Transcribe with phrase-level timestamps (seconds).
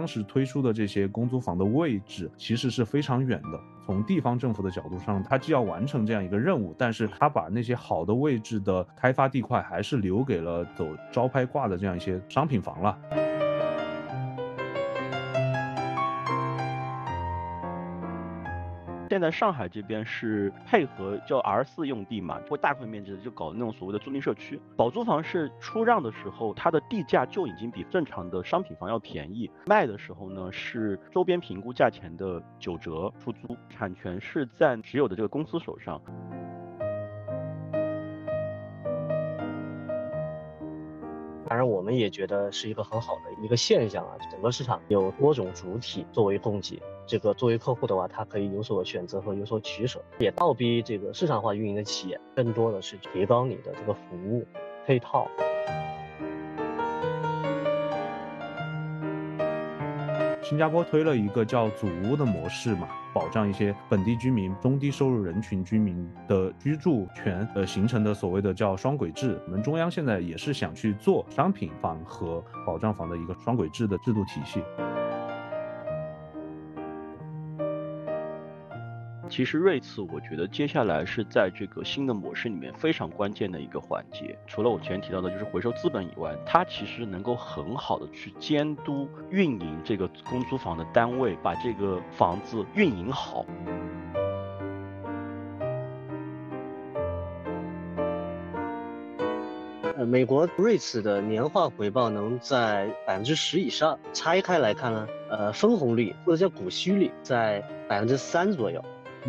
[0.00, 3.60] 当时推出的这些公租房的位置其实是非常远的。
[3.84, 13.29] 从地方政府的角度上，它既要完成这样一个任务，但是它把那些好的位置的开发地块还是留给了走招拍挂的这样一些商品房了。
[19.20, 24.58] 现在上海这边是配合叫 R 四用地嘛，会大块面积的就搞那种所谓的租赁社区。
[24.78, 36.00] 保租房是出让的时候，它的地价就已经比正常的商品房要便宜，卖的时候呢是周边评估价钱的九折出租，产权是在持有的这个公司手上。
[41.46, 46.80] 当然，我们也觉得是一个很好的一个现象啊，整个市场有多种主体作为供给。
[47.10, 54.46] 这个作为客户的话，他可以有所选择和有所取舍，也倒逼这个市场化运营的企业更多的是提高你的这个服务
[54.86, 55.26] 配套。
[60.40, 69.36] 新加坡推了一个叫祖屋的模式嘛，保障一些本地居民、中低收入人群居民的居住权，呃，形成的所谓的叫双轨制。
[69.46, 74.62] 我们中央现在也是想去做商品房和保障房的一个双轨制的制度体系。
[79.30, 84.36] 其实瑞次，我觉得接下来是在这个新的模式里面非常关键的一个环节。
[84.44, 93.46] 除了我前提到的就是回收资本以外，它其实能够很好的去监督运营这个公租房的单位，把这个房子运营好。
[99.96, 108.84] 呃，美国瑞慈的年化回报能在百分之十以上，拆开来看呢，呃，分红率或者叫股息率在百分之三左右。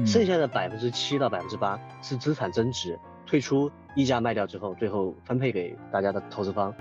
[0.05, 6.73] 剩下的百分之七到百分之八是资产增值，退出溢价卖掉之后，最后分配给大家的投资方。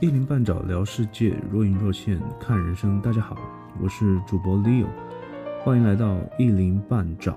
[0.00, 3.00] 一鳞半爪聊世界，若隐若现看人生。
[3.00, 3.36] 大家好，
[3.80, 4.86] 我是主播 Leo，
[5.62, 7.36] 欢迎来到一鳞半爪。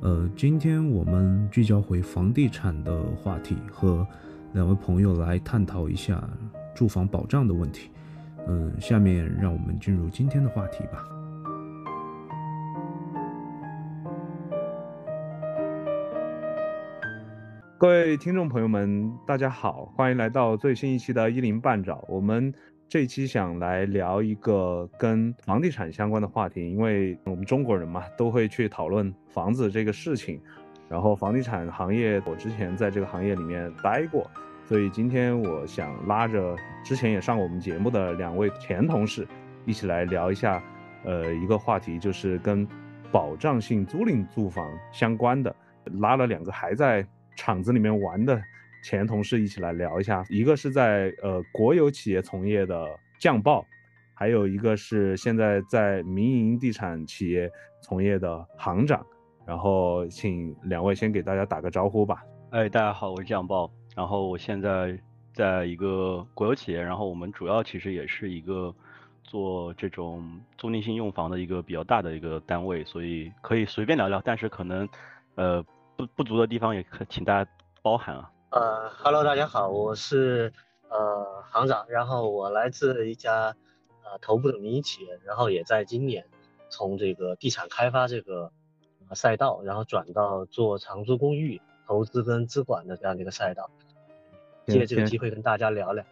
[0.00, 4.06] 呃，今天我们聚焦回房地产的话题，和
[4.52, 6.22] 两位朋友来探讨一下
[6.74, 7.90] 住房保障的问题。
[8.46, 11.15] 嗯，下面让我们进入今天的话题吧。
[17.78, 21.92] 各位听众朋友们，大家好，欢迎来到最新一期的《一零半爪》。
[22.08, 22.50] 我们
[22.88, 30.40] 这期想来聊一个跟房地产相关的话题，因为我们中国人嘛，都会去讨论房子这个事情。
[30.88, 34.26] 然后房地产行业，我之前在这个行业里面待过，
[34.64, 39.28] 所以今天我想拉着之前也上过我们节目的两位前同事，
[39.66, 40.62] 一起来聊一下，
[41.04, 42.66] 呃，一个话题，就是跟
[43.12, 45.54] 保障性租赁住房相关的，
[46.00, 47.06] 拉了两个还在。
[47.36, 48.42] 厂子里面玩的
[48.82, 52.88] 前同事一起来聊一下，一个是在呃国有企业从业的
[53.18, 53.64] 酱爆，
[54.14, 57.50] 还有一个是现在在民营地产企业
[57.82, 59.04] 从业的行长，
[59.46, 62.22] 然后请两位先给大家打个招呼吧。
[62.50, 64.96] 哎，大家好，我是酱爆，然后我现在
[65.32, 68.74] 在一个国有企业，然后我们主要其实也是一个
[69.24, 70.24] 做这种
[70.56, 74.88] 租赁性用房的一个比较大的一个单位，所以可以随便聊聊，但是可能
[75.34, 75.64] 呃。
[75.96, 77.50] 不不足的地方也可请大家
[77.82, 78.30] 包涵啊。
[78.50, 80.52] 呃，Hello，大家好，我是
[80.88, 83.54] 呃行长，然后我来自一家
[84.04, 86.26] 呃头部的民营企业，然后也在今年
[86.68, 88.52] 从这个地产开发这个
[89.12, 93.70] 赛道，然后转到做长租公寓投资跟资管的这样的一个赛道，
[94.66, 96.04] 借这个机会跟大家聊聊。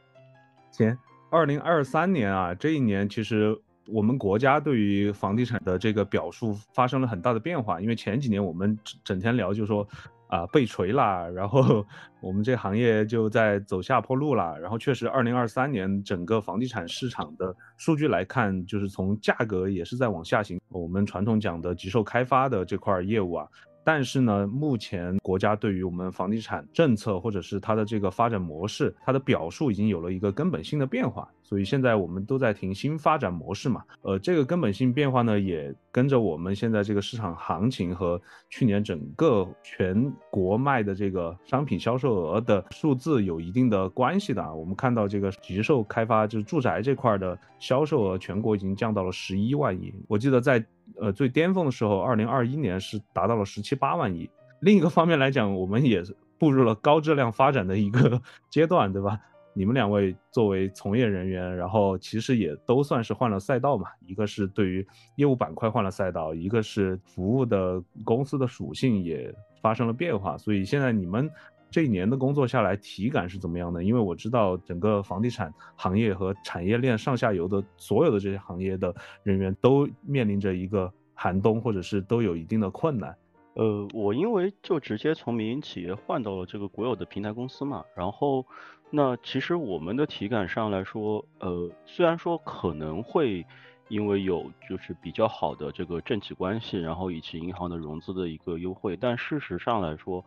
[0.70, 0.98] 行，
[1.30, 3.60] 二零二三年啊，这一年其实。
[3.86, 9.86] 我们国家对于房地产的这个表述发生了很大的变化，因为前几年我们整天聊就说
[10.28, 11.86] 啊被锤啦，然后
[12.20, 14.56] 我们这行业就在走下坡路啦。
[14.56, 20.58] 然后确实，二零二三年整个房地产市场的数据来看，就是从价格也是在往下行。
[20.68, 23.48] 我们传统讲的急售开发的这块业务啊。
[23.84, 33.82] 但是呢，目前国家对于我们房地产政策或者是它的这个发展模式，它的表述已经有了一个根本性的变化，所以现在我们都在听新发展模式嘛。
[34.02, 44.52] 呃，这个根本性变化呢，也跟着我们现在这个市场行情和去年整个全国卖的这个商品销售额的数字有一定的关系的啊。
[44.52, 49.92] 我们看到这个急售开发就是住宅这块的销售额，全国已经降到了十一万亿。
[50.08, 50.64] 我记得在。
[51.00, 54.28] 呃，最巅峰的时候，二零二一年是达到了十七八万亿。
[54.60, 56.02] 另一个方面来讲，我们也
[56.38, 58.20] 步入了高质量发展的一个
[58.50, 59.18] 阶段，对吧？
[59.56, 63.86] 你们两位作为从业人员，然后其实也都算是换了赛道嘛。
[64.04, 64.84] 一个是对于
[65.14, 69.32] 业务板块换了赛道，一个是服务的公司的属性也
[69.62, 70.36] 发生了变化。
[70.36, 71.30] 所以现在你们
[71.74, 73.82] 这一年的工作下来，体感是怎么样的？
[73.82, 78.94] 因为我知道整个房地产行业和产业链上下游的所有的这些行业的
[79.24, 83.12] 人员都面临着一个寒冬，或者是都有一定的困难。
[83.54, 88.46] 呃，我因为就直接从民营企业换到了这个国有的平台公司嘛，然后
[88.90, 93.44] 那其实我们的体感上来说，呃，虽然说可能会
[93.88, 100.24] 因为有就是比较好的这个政企关系，然后以及银行的融资的一个优惠，但事实上来说，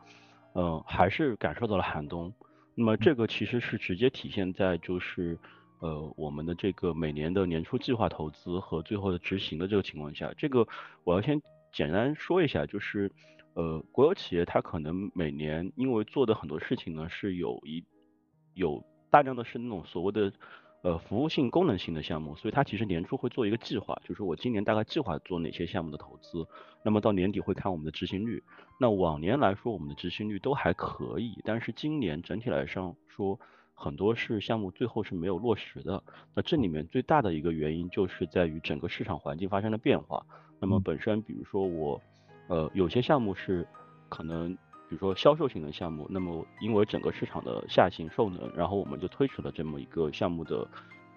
[0.57, 2.33] 呃，还是感受到了寒冬。
[2.74, 5.38] 那么这个其实是直接体现在就是
[5.80, 10.68] 呃我们的这个每年的年初计划投资和最后的执行的这个情况下，这个
[11.04, 11.39] 我要先。
[11.74, 13.12] 简单说一下，就是，
[13.54, 17.83] 呃，国有企业它可能每年因为做的很多事情呢，是有一
[18.56, 20.31] 有大量的是那种所谓的
[20.83, 26.45] 呃服务性、功能性的项目，所以它其实年初会做一个计划，就是我今年大概计划做哪些项目的投资，
[26.83, 28.44] 那么到年底会看我们的执行率。
[28.79, 33.39] 那往年来说，我们的执行率都还可以，但是今年整体来上说，
[33.74, 36.03] 很多是项目最后是没有落实的。
[36.33, 40.25] 那这里面最大的一个原因就是在于整个市场环境发生了变化。
[40.59, 42.01] 那么本身，比如说我，
[42.47, 43.68] 呃，有些项目是
[44.09, 44.57] 可能，
[44.89, 50.67] 比如说销售型的项目，那么因为整个市场的下行受能，然后我们就推迟了这么一个项目的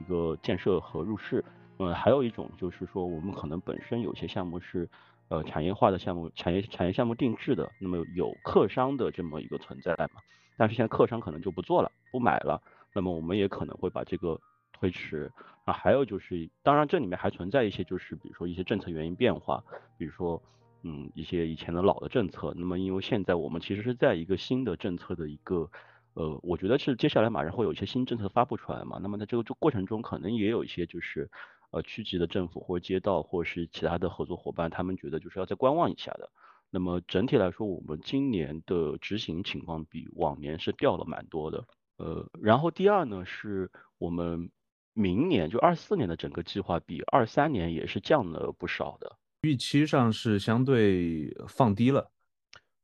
[0.01, 1.45] 一个建设和入市。
[1.79, 4.89] 嗯，还有一种就是说，我们可能本身有些项目是
[5.29, 10.21] 呃产业化的项目，产业产业项目定制的，那么有客商的这么一个存在嘛。
[10.57, 12.61] 但是现在客商可能就不做了，不买了，
[12.93, 14.39] 那么我们也可能会把这个。
[14.73, 15.31] 推迟
[15.67, 19.63] 啊，还有就是，当然这里面还存在一些，就是比如说一些政策原因变化，
[19.99, 20.41] 比如说，
[20.83, 22.53] 嗯，一些以前的老的政策。
[22.57, 25.71] 那么因为现在我们其实是在一个新的政策的一个，
[26.15, 28.99] 呃，我觉得是接下来马上会有一些新政策发布出来嘛。
[29.03, 31.31] 那么在这个这过程中，可能也有一些就是，
[31.71, 36.31] 呃，区级的政府或者街道或者是其他的合作伙伴，他们觉得就是要再观望一下的。
[36.71, 41.65] 那么整体来说，我们今年的执行情况比往年是掉了蛮多的。
[41.97, 44.51] 呃，然后第二呢，是我们。
[44.93, 52.11] 明年就二四年的整个计划比二三年也是降了不少的，预期上是相对放低了。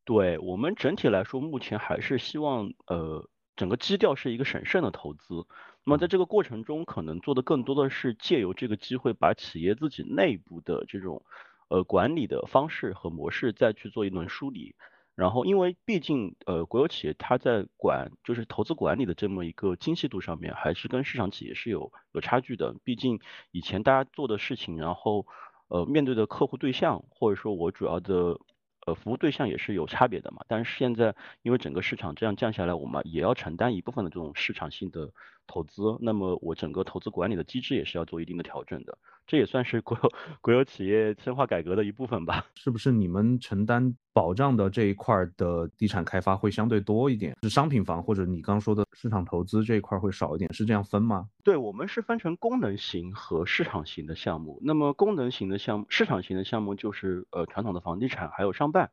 [0.04, 5.46] 对我们整体来说，目前还是希望呃整个基调是一个审慎的投资。
[5.84, 11.22] 那么在这个过程中，可能做的更多的是借由这个机会，把企业自己内部的这种
[11.68, 14.74] 呃管理的方式和模式再去做一轮梳理。
[15.14, 22.74] 然后，因为毕竟，呃，国有企业它在管就是投资管理的这么一个精细度上面，还是跟市场企业是有有差距的。
[22.84, 23.18] 毕竟
[23.50, 25.26] 以前大家做的事情，然后，
[25.68, 28.38] 呃，面对的客户对象，或者说我主要的。
[28.86, 35.10] 呃，服务对象也是有差别的嘛，但是现在因为整个市场这样降下来，我们也要承担一部分的这种市场性的
[35.46, 38.96] 投资，那么我整个投资管理的机制也是要做一定的调整的，
[39.26, 42.46] 这也算是国有 国有企业深化改革的一部分吧？
[42.54, 47.36] 是不是你们承担保障的这一块的地产开发会相对多一点？
[47.42, 50.52] 是商品房或者你刚说的市场投资这一块会少一点？
[50.52, 51.28] 是这样分吗？
[51.44, 58.90] 对我们是分成功能型和市场型的项目，那么功能型的项目、市场型的项目就是呃传统的房地产还有商办。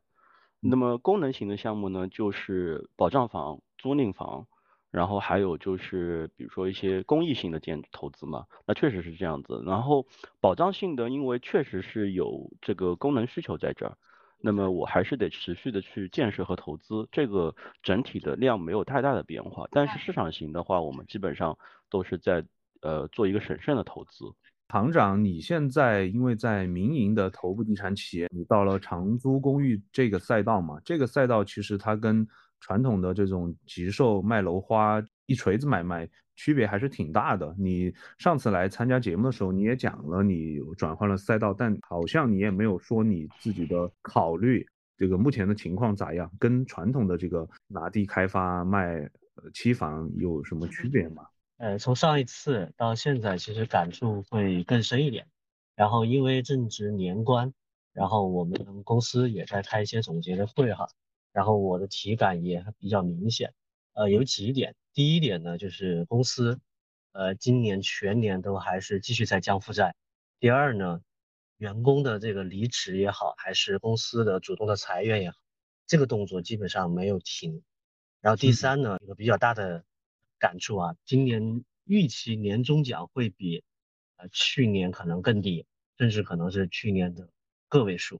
[0.66, 4.48] 那么功能型的项目呢，就是保障房、租赁房，
[4.94, 9.64] 然后还有就是比如说一些公益性的建投资嘛，那确实是这样子。
[9.66, 10.06] 然后
[10.40, 13.98] 保障性的，因为确实是有这个功能需求在这儿，
[14.40, 19.68] 那么我还是得持续的去建设和投资，这个整体的量没有太大的变化。
[19.72, 21.58] 但是市场型的话，我们基本上
[21.90, 22.46] 都是在
[22.82, 24.26] 呃做一个审慎的投资。
[24.70, 30.80] 行长，你现在因为在民营的头部地产企业，你到了长租公寓这个赛道嘛？
[30.86, 32.28] 这个赛道其实它跟
[32.64, 37.54] 传统的这种急售卖楼花一锤子买卖区别还是挺大的。
[37.60, 44.66] 你上次来参加节目的时候，你也讲了你转换了赛道，但好像你也没有说你自己的考虑，
[44.98, 46.32] 这个目前的情况咋样？
[46.40, 49.10] 跟传统的这个拿地开发卖
[49.54, 51.26] 期房有什么区别吗？
[51.58, 55.28] 呃，从上一次到现在，其实感触会更深一点。
[55.76, 57.54] 然后因为正值年关，
[57.92, 60.88] 然后我们公司也在开一些总结的会哈。
[61.34, 63.54] 然后我的体感也比较明显。
[63.92, 64.76] 呃，有几点。
[64.94, 66.62] 第一点呢，就是公司，
[67.12, 69.96] 呃，今年全年都还是继续在降负债。
[70.40, 71.02] 第二呢，
[71.58, 75.38] 员工的这个离职也好，还是公司的主动的裁员也好，
[75.86, 77.64] 这个动作基本上没有停。
[78.22, 79.84] 然后第三呢，一个比较大的。
[80.40, 83.64] 感触啊，今年预期年终奖会比
[84.18, 85.66] 呃去年可能更低，
[85.98, 87.30] 甚至可能是去年的
[87.70, 88.20] 个位数。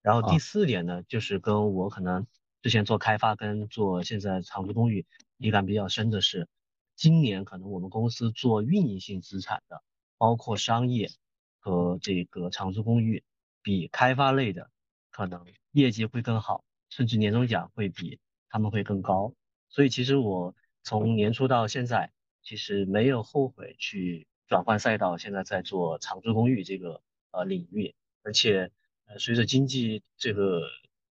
[0.00, 2.28] 然后第四点呢，就是跟我可能
[2.64, 5.04] 之前做开发跟做现在长租公寓
[5.38, 6.48] 体感比较深的是，
[6.96, 9.82] 今年可能我们公司做运营性资产的，
[10.16, 11.10] 包括商业
[11.58, 13.22] 和这个长租公寓，
[13.60, 14.70] 比开发类的
[15.10, 18.18] 可能业绩会更好，甚至年终奖会比
[18.48, 19.34] 他们会更高。
[19.68, 28.70] 所以其实我从年初到现在，其实没有后悔去转换赛道，现在在做长租公寓这个呃领域，而且
[29.04, 30.62] 呃随着经济这个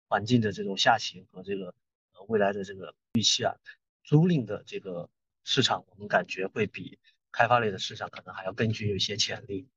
[0.09, 1.75] 环境的这种下行和这个
[2.15, 3.55] 呃未来的这个预期啊，
[4.03, 5.09] 租赁的这个
[5.45, 6.99] 市场，我们感觉会比
[7.31, 9.69] 开发类的市场可能还要更具有一些潜力。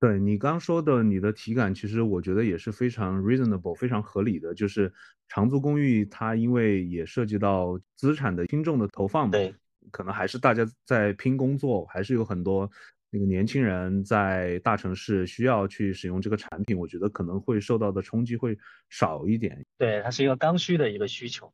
[0.00, 4.52] 对你刚说的，你的体感其实我觉得也是非常 reasonable，非常合理的。
[4.52, 4.92] 就是
[5.28, 9.54] 长租公寓，它因为也涉及到资产的轻重的投放嘛，对，
[9.92, 12.68] 可能还是大家在拼工作，还是有很多
[13.12, 18.56] 那个年轻人在大城市需要去使用这个产品，我觉得可能会受到的冲击会
[18.88, 19.62] 少一点。
[19.76, 21.52] 对，它是一个刚需的一个需求。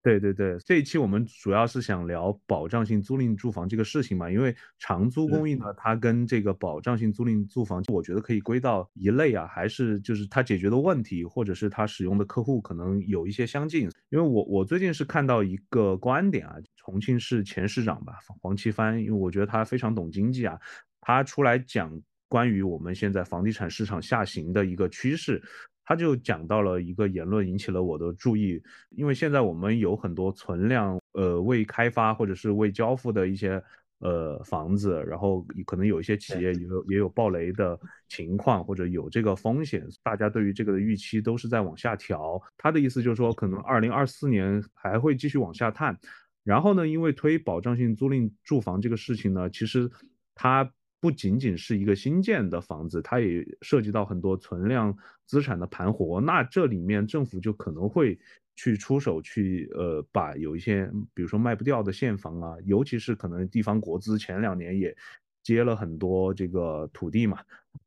[0.00, 13.90] 对对对，这一期我们主要是想聊保障性租赁住房这个事情嘛，因为长租公寓呢，它跟这个保障性租赁住房，我觉得可以归到一类啊，还是就是它解决的问题，或者是它使用的客户可能有一些相近。
[14.10, 20.58] 因为我我最近是看到一个观点啊，重庆市前市长吧，黄奇帆，因为我觉得他非常懂经济啊，
[21.00, 21.90] 他出来讲
[22.28, 25.42] 关于我们现在房地产市场下行的一个趋势。
[25.90, 33.58] 他就讲到了一个言论，引起了我的注意，因为现在我们有很多存量，呃，未开发或者是未交付的一些
[34.00, 42.38] 呃房子，然后可能有一些企业也有也有暴雷的情况，或者有这个风险，大家对于这个的预期都是在往下调。
[42.58, 45.98] 他的意思就是说，可能二零二四年还会继续往下探。
[46.44, 49.90] 然后呢，因为推保障性租赁住房这个事情呢，其实
[50.34, 50.70] 它。
[51.00, 56.20] 不仅仅是一个新建的房子，它也涉及到很多存量资产的盘活。
[56.20, 58.18] 那这里面政府就可能会
[58.56, 64.96] 去出手，去呃把有一些，比如说卖不掉的现房啊，尤其是可能地方国资前两年也
[65.44, 67.38] 接了很多这个土地嘛，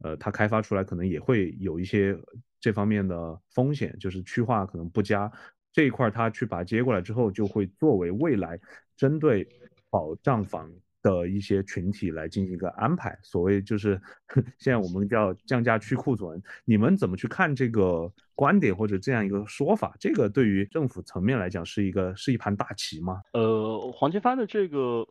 [0.04, 2.18] 呃，它开发出来可能也会有一些
[2.62, 5.30] 这方面的风险，就是区划可能不佳
[5.74, 8.58] 这一块，它去把接过来之后，就会作为未来
[8.96, 9.46] 针对
[9.90, 10.72] 保障房。
[11.02, 14.00] 的一些群体来进行一个安排，所谓就是
[14.60, 19.96] 现在我们叫降价去库存，你们怎么去看这个观点或者这样一个说法？
[20.00, 23.22] 这个对于政府层面来讲是一个是一盘大棋吗？
[23.34, 25.08] 呃，黄奇帆的这个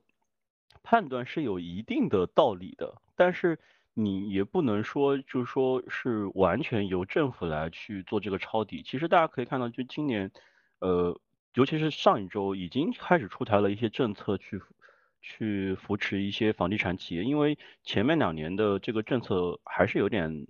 [0.83, 3.59] 判断是有一定的道理的，但是
[3.95, 8.83] 你也不能说就是说是完全由政府来去做这个抄底。
[8.85, 10.31] 其实大家可以看到，就今年，
[10.79, 11.21] 呃，
[11.55, 14.61] 尤其是上一周已经开始出台了一些政策去。
[15.23, 20.47] 去扶持一些房地产企业，因为前面两年的这个政策还是有点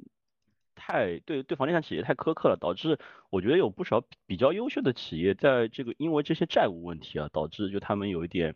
[0.75, 2.99] 太对对房地产企业太苛刻了，导致
[3.31, 8.55] 我觉得有不少比较优秀的企业在这个因为这些债务问题啊，导致就他们有一点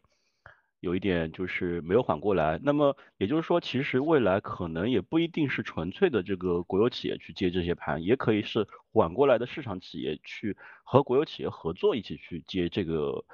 [0.80, 2.61] 有一点就是没有缓过来。
[2.62, 13.25] 那么也就是说，其实未来可能也不一定是纯粹的这个国有企业去接这些盘，也可以是缓过来的市场企业去和国有企业合作一起去接这个。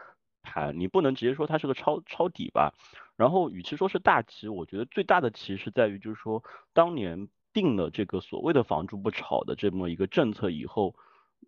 [0.43, 2.75] 盘你不能直接说它是个抄抄底吧，
[3.17, 6.43] 然后与其说是大棋，我觉得最大的棋是在于就是说
[6.73, 10.95] 当年定了这个所谓的房住不炒的这么一个政策以后，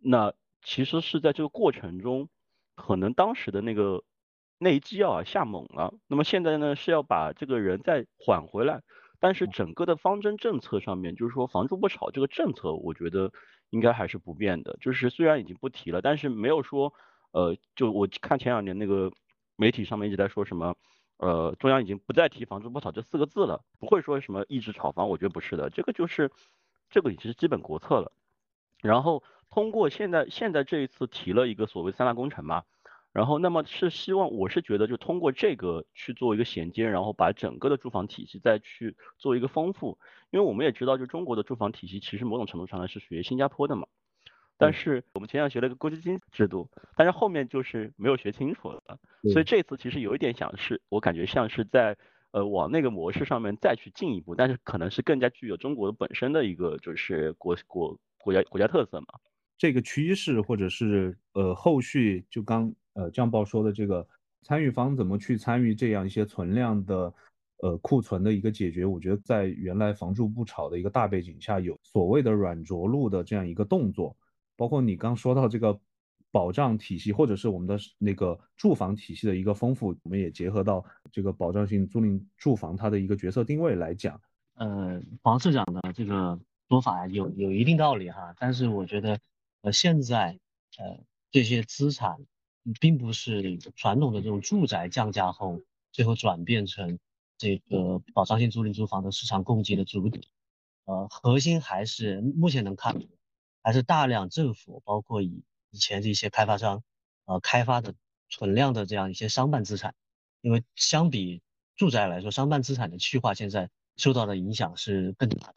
[0.02, 2.28] 那其实是在这个过程中，
[2.74, 4.04] 可能当时的那个
[4.58, 8.82] 那一剂药啊下猛了，那么现在呢是要把这个人再缓回来，
[9.20, 13.32] 但是整个的方针政策上面就是说房住不炒这个政策，我觉得
[13.70, 16.92] 应该还是不变的，就是虽然已经不提了，但是没有说。
[17.32, 19.10] 呃，就我看前两年那个
[19.56, 20.76] 媒体上面一直在说什么，
[21.16, 26.30] 呃，中央已经不再提“房住不炒”这四个字了，不会说什么抑制炒房，我觉得不是的，这个就是
[26.90, 28.12] 这个已经是基本国策了。
[28.80, 32.64] 然后通过现在现在这一次提了一个所谓三大工程嘛，
[33.12, 39.98] 然后那么是希望我是觉得就通过这个去做一个衔接，然后把整个的住房体系再去做一个丰富，
[40.30, 43.86] 因为我们也知道就中国的住房体系其实某种程度上来是属于新加坡的嘛。
[44.58, 48.98] 但是我们前两学了一个公积金制度，但是后面就是没有学清楚了，
[49.32, 51.96] 所以这次其实有一点想是，我感觉像是在
[52.30, 59.06] 呃往那个模式上面再去进一步，但是可能是更加具有中国本身的一个就是国国国家国家特色嘛。
[59.58, 64.06] 这个趋势或者是呃后续就刚呃酱报说的这个
[64.42, 67.12] 参与方怎么去参与这样一些存量的
[67.58, 74.16] 呃库存的一个解决，我觉得在原来房住不炒的一个大背景下，有所谓的软着陆的这样一个动作。
[74.62, 75.80] 包括你刚说到这个
[76.30, 84.20] 保障体系，或者是我们的那个住房体系的一个丰富，我们也结合到这个保障性租赁住房它的一个角色定位来讲。
[84.54, 86.38] 呃，黄市长的这个
[86.68, 89.18] 说法有有一定道理哈，但是我觉得，
[89.62, 90.38] 呃，现在
[90.78, 91.00] 呃
[91.32, 92.18] 这些资产
[92.80, 97.00] 并不是传统的这种住宅降价后，最后转变成
[97.36, 100.28] 这个保障性租赁住房的市场供给的主体。
[100.84, 103.02] 呃，核心还是目前能看。
[103.62, 106.82] 还是大量政府，包括以以前这些开发商，
[107.24, 107.94] 呃，开发的
[108.28, 109.94] 存量的这样一些商办资产，
[110.40, 111.42] 因为相比
[111.76, 115.54] 住宅来说，商办资产的去化现在受到的影响是更大的。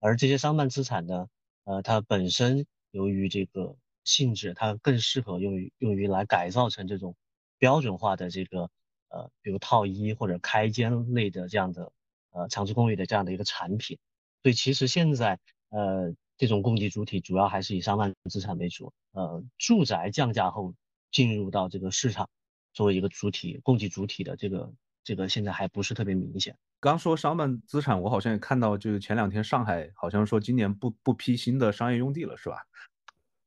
[0.00, 1.28] 而这些商办资产呢，
[1.64, 7.16] 呃，它本身由于这个性质，它更适合用于用于来改造成这种
[7.58, 8.70] 标准化的这个
[9.08, 11.92] 呃，比如套一或者开间类的这样的
[12.30, 13.98] 呃长租公寓的这样的一个产品。
[14.42, 18.92] 所以其实现在呃，这种供给主体主要还是以商办资产为主。
[19.12, 20.74] 呃，住宅降价后
[21.10, 22.28] 进入到这个市场
[22.72, 26.56] 作为一个主体供给主体的这个这个现在还不是特别明显。
[26.80, 32.66] 刚说商办资产，我好像也看到，就是前两天上海好像说今年不不批新的商业用地了，是吧？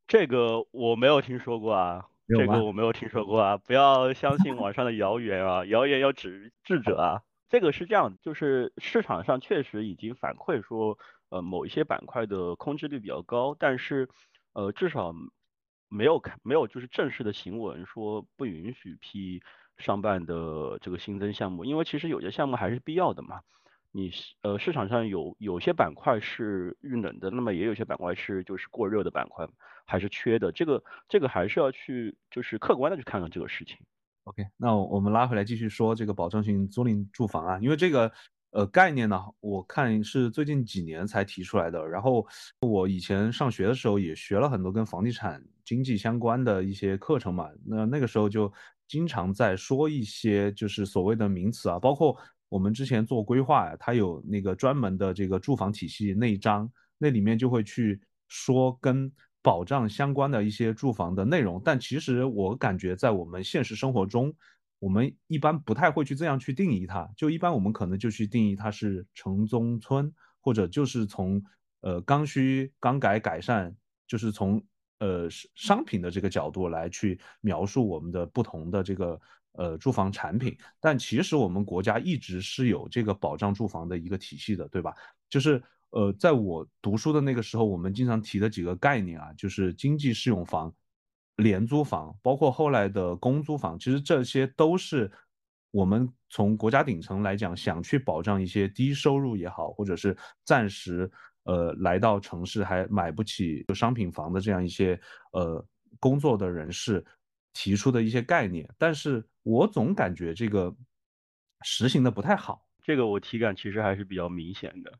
[0.07, 7.21] 这个我没有听说过啊，这个我没有听说过啊，不要相信网上的谣言啊，谣言要止智者啊。
[7.49, 10.97] 这个是这样，就是市场上确实已经反馈说，
[11.29, 14.09] 呃，某一些板块的空置率比较高，但是，
[14.53, 15.13] 呃，至少
[15.87, 19.41] 没有看没有就是正式的行文说不允许批。
[19.81, 23.39] 商办的这个新增项目，因为其实有些项目还是必要的嘛。
[23.93, 29.47] 你呃市场上有有些板块是遇冷的，那么也有些板块是就是过热的板块，
[29.85, 30.51] 还是缺的。
[30.51, 33.77] 这个这个还是要去就是客观的去看看这个事情。
[34.25, 38.11] OK，那我们拉回来继续说这个保障性租赁住房啊，因为这个
[38.51, 41.87] 呃概念呢，我看是最近几年才提出来的。
[41.87, 42.25] 然后
[42.61, 48.51] 我以前上学的时候也学了很多跟房地产经济相关的一些课程嘛，那那个时候就。
[48.89, 52.17] 经常在说一些就是所谓的名词啊，包括
[52.49, 59.11] 我们之前做规划呀，它有那个专门的这个住房体系那一章，那里面就会去说跟
[59.43, 61.61] 保障相关的一些住房的内容。
[61.63, 64.33] 但其实我感觉在我们现实生活中，
[64.79, 71.43] 我们一般不太会去这样去定义它，就一般我们可能就去定义它是城中村，或者就是从
[71.81, 73.75] 呃刚需刚改改善，
[74.07, 74.63] 就是从。
[75.01, 79.17] 呃，商品的这个角度来去描述我们的不同的这个
[79.53, 84.93] 呃住房产品，但其实我们国家一直是有这个保障住房的一个体系的，对吧？
[85.29, 90.75] 就是呃，在我读书的那个时候，我们经常提的几个概念啊，就是经济适用房、
[91.39, 95.11] 廉租房，包括后来的公租房，其实这些都是
[95.71, 101.11] 我们从国家顶层来讲，想去保障一些低收入也好，或者是暂时。
[101.45, 104.99] 呃，来到城市还买不起商品房的这样一些
[105.31, 105.65] 呃
[105.99, 107.03] 工作的人士
[107.53, 110.71] 提出的一些概念，但是我总感觉这个
[111.61, 112.67] 实行的不太好。
[112.83, 114.93] 这个我体感其实还是比较明显的，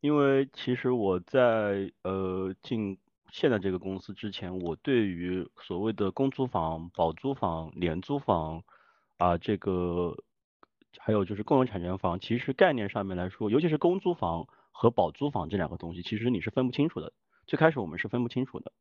[0.00, 2.96] 因为其实我在呃进
[3.32, 8.62] 现在这个公司之前，我对于所谓的公租房、保租房、廉租房
[9.18, 10.16] 啊，这个
[10.98, 14.46] 还有就是共有产权房，其实概念上面来说，尤其是公租房。
[14.72, 17.12] 和保租房这两个东西，其实你是分不清楚的。
[17.46, 18.72] 最开始我们是分不清楚的。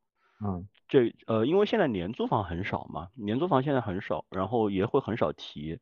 [0.41, 5.77] 嗯，这呃，因为现在廉租房很少嘛，廉租房现在很少，然后也会很少提。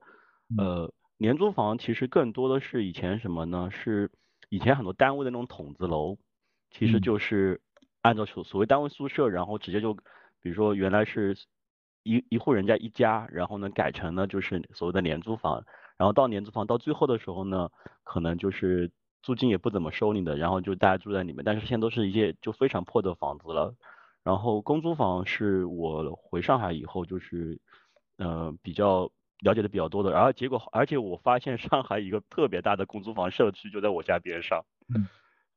[0.57, 3.69] 呃，廉租房其实更多的是以前什么呢？
[3.69, 4.09] 是
[4.49, 6.17] 以前很多单位的那种筒子楼，
[6.71, 7.61] 其实就是
[8.07, 9.93] 按照所所谓单位宿舍，然后直接就，
[10.41, 11.37] 比如说原来是
[12.03, 15.63] 一一户人家一家，然后呢改成了就是所谓的廉租房，
[15.97, 17.69] 然后到廉租房到最后的时候呢，
[18.03, 18.91] 可能就是。
[19.23, 23.75] 租金也不怎么收你的，然后就大家住在里面，但是现在都是一些就非常破的房子了。
[24.23, 27.59] 然后公租房是我回上海以后就是，
[28.19, 30.11] 呃，比较了解的比较多的。
[30.11, 34.63] 然后结果，而且我发现上海一个特别大的公租房社区就在我家边上。
[34.95, 35.07] 嗯。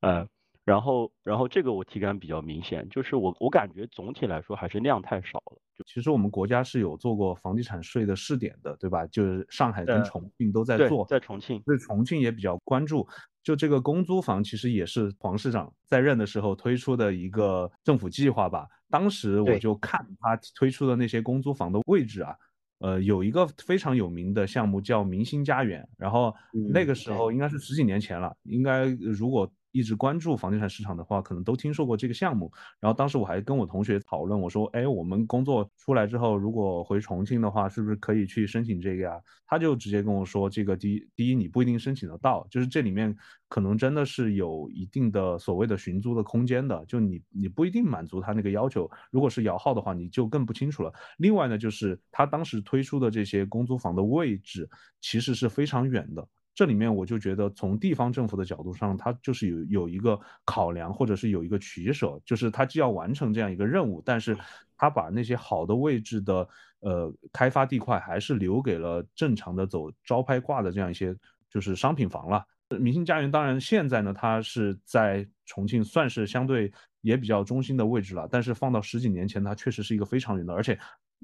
[0.01, 0.27] 呃，
[0.71, 5.57] 然后，然后这个我体感比较明显，就是我我感觉总体来说还是量太少了。
[5.85, 9.05] 其实我们国家是有做过房地产税的试点的，对吧？
[9.07, 13.05] 就是上海跟重庆都在做，在重庆，对重庆也比较关注。
[13.43, 18.65] 就这个公租房，其实也是黄市长在任的时候推出的一个政府计划吧。
[18.89, 22.33] 当时我就看他推出的那些公租房的位置啊，
[22.79, 26.33] 呃，有一个非常有名的项目叫明星家园，然后
[26.71, 29.51] 那个时候应该是十几年前了，应该如果。
[29.71, 32.51] 一直关注房地产市场的话，可能都听说过这个项目。
[32.79, 43.15] 然后当时我还跟我同学讨论，我说：“哎，我们工作出来之后，如果回重庆的话，是不是可以去申请这个呀？”他就直接跟我说：“这个第一，第一你不一定申请得到，就是这里面
[43.49, 48.89] 可能真的是有一定的所谓的寻租的空间的，就你你不一定满足他那个要求。
[49.11, 50.93] 如果是摇号的话，你就更不清楚了。
[51.17, 54.69] 另外呢，就是他当时推出的这些公租房的位置，
[55.01, 56.27] 其实是非常远的。”
[56.61, 64.37] 这里面我就觉得，从地方政府的角度上，它就是有有一个考量，或者是有一个取舍，就是它既要完成这样一个任务，但是
[64.77, 66.47] 它把那些好的位置的
[66.81, 71.15] 呃开发地块，还是留给了正常的走招拍挂的这样一些
[71.49, 72.45] 就是商品房了。
[72.79, 76.71] 明星家园当然现在呢，它是在重庆算是相对
[77.01, 80.77] 也比较中心的位置了，但是放到十几年前，它确实是一个非常远的，而且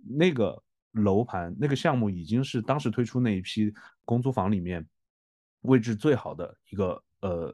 [0.03, 0.59] 那个。
[0.93, 3.71] 楼盘那个项目已经是当时推出那一批
[4.03, 4.83] 公租房里面
[5.67, 7.53] 位置最好的一个呃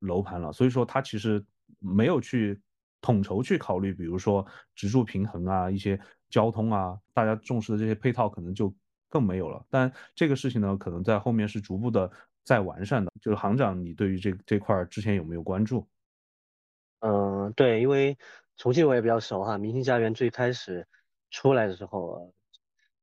[0.00, 1.44] 楼盘了，所以说它其实
[1.78, 2.60] 没有去
[3.00, 8.74] 统筹去考虑，比如说直住平衡啊，一些交通啊，大家重视的这些配套可能就
[9.08, 9.64] 更没有了。
[9.68, 12.10] 但这个事情呢，可能在后面是逐步的
[12.44, 13.10] 在完善的。
[13.20, 15.86] 就是行长，你对于这这块之前有没有关注？
[17.00, 18.16] 嗯，对，因为
[18.56, 20.86] 重庆我也比较熟哈，明星家园最开始
[21.30, 22.32] 出来的时候，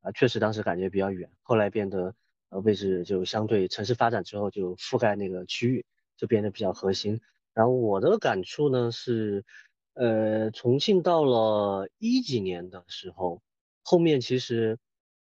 [0.02, 2.14] 啊，确实当时感觉比较远，后来变得
[2.56, 7.20] 呃位置就相对城市发展之后就覆盖那个区域就变得比较核心。
[7.54, 9.44] 然后我的感触呢是，
[9.94, 13.42] 呃，重庆到了一几年的时候，
[13.84, 14.78] 后面其实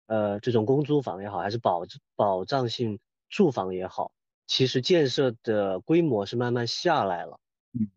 [0.07, 1.83] 呃这种公租房也好，还是保
[2.15, 4.11] 保障性住房也好，
[4.47, 7.39] 其实建设的规模是慢慢下来了。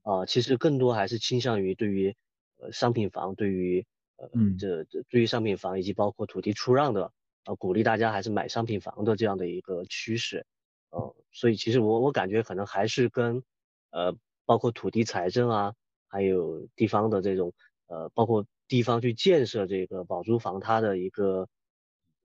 [0.02, 2.14] 啊，其实更多还是倾向于对于
[2.58, 3.84] 呃商品房，对于
[4.16, 7.12] 呃这这对于商品房以及包括土地出让的，
[7.44, 10.46] 呃鼓励大家还是买商品房的这样的一个趋势，
[10.90, 13.42] 呃，所以其实我我感觉可能还是跟
[13.90, 15.74] 呃包括土地财政啊，
[16.08, 17.52] 还有地方的这种
[17.86, 21.48] 呃包括地方去建设这个保租房它的一个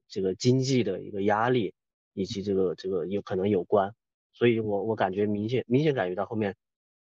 [0.08, 1.74] 这个经济的一个压力
[2.14, 3.94] 以及这个这个有可能有关，
[4.34, 6.56] 所以我我感觉明显明显感觉到后面。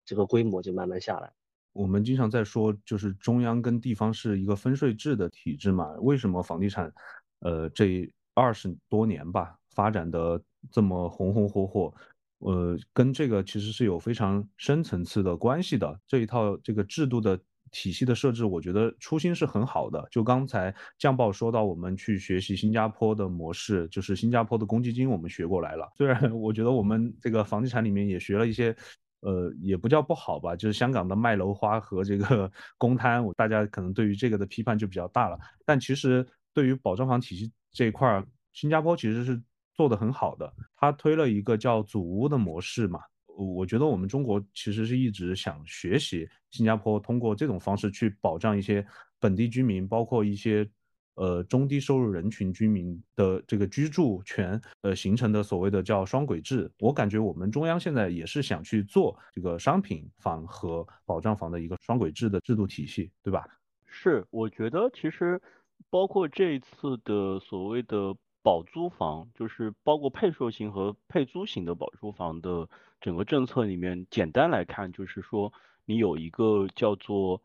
[0.05, 1.31] 这个规模就慢慢下来。
[1.71, 5.93] 我们经常在说，就是中央跟地方是一个分税制的体制嘛？
[5.99, 6.91] 为什么房地产，
[7.39, 11.93] 呃，这二十多年吧，发展的这么红红火火？
[12.39, 15.99] 呃，跟这个其实是有非常深层次的关系的。
[16.07, 17.39] 这一套这个制度的
[17.71, 20.07] 体系的设置，我觉得初心是很好的。
[20.09, 25.91] 就刚才酱报说到，我们去学习新加坡的模式，就是新加坡的公积金，我们学过来了。
[25.97, 28.75] 虽然我觉得我们这个房地产里面也学了一些。
[29.21, 35.37] 呃，也不叫不好吧，就是香港的卖楼花和这个公摊，大家可能对于这个的批判就比较大了。
[35.65, 36.25] 但其实
[36.59, 39.41] 对于保障房体系这一块儿，新加坡其实是
[39.73, 42.99] 做的很好的，他推了一个叫祖屋的模式嘛。
[43.37, 48.85] 我觉得我们中国其实是一直想学习新加坡，通过这种方式去保障一些
[49.21, 50.69] 本地居民，包括一些。
[51.15, 63.45] 呃，中低收入人群居民的这个居住权，呃，形成的所谓的叫双轨制，我感觉我们中央现在也是想去做这个商品房和保障房的一个双轨制的制度体系，对吧？
[63.85, 65.41] 是，我觉得其实
[65.89, 72.69] 包括这一次的所谓的保租房，就是包括配售型和配租型的保租房的
[73.01, 75.53] 整个政策里面，简单来看就是说，
[75.85, 77.41] 你有一个叫做。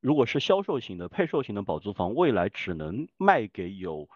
[0.00, 4.08] 如果是销售型的、配售型的保租房，未来只能卖给有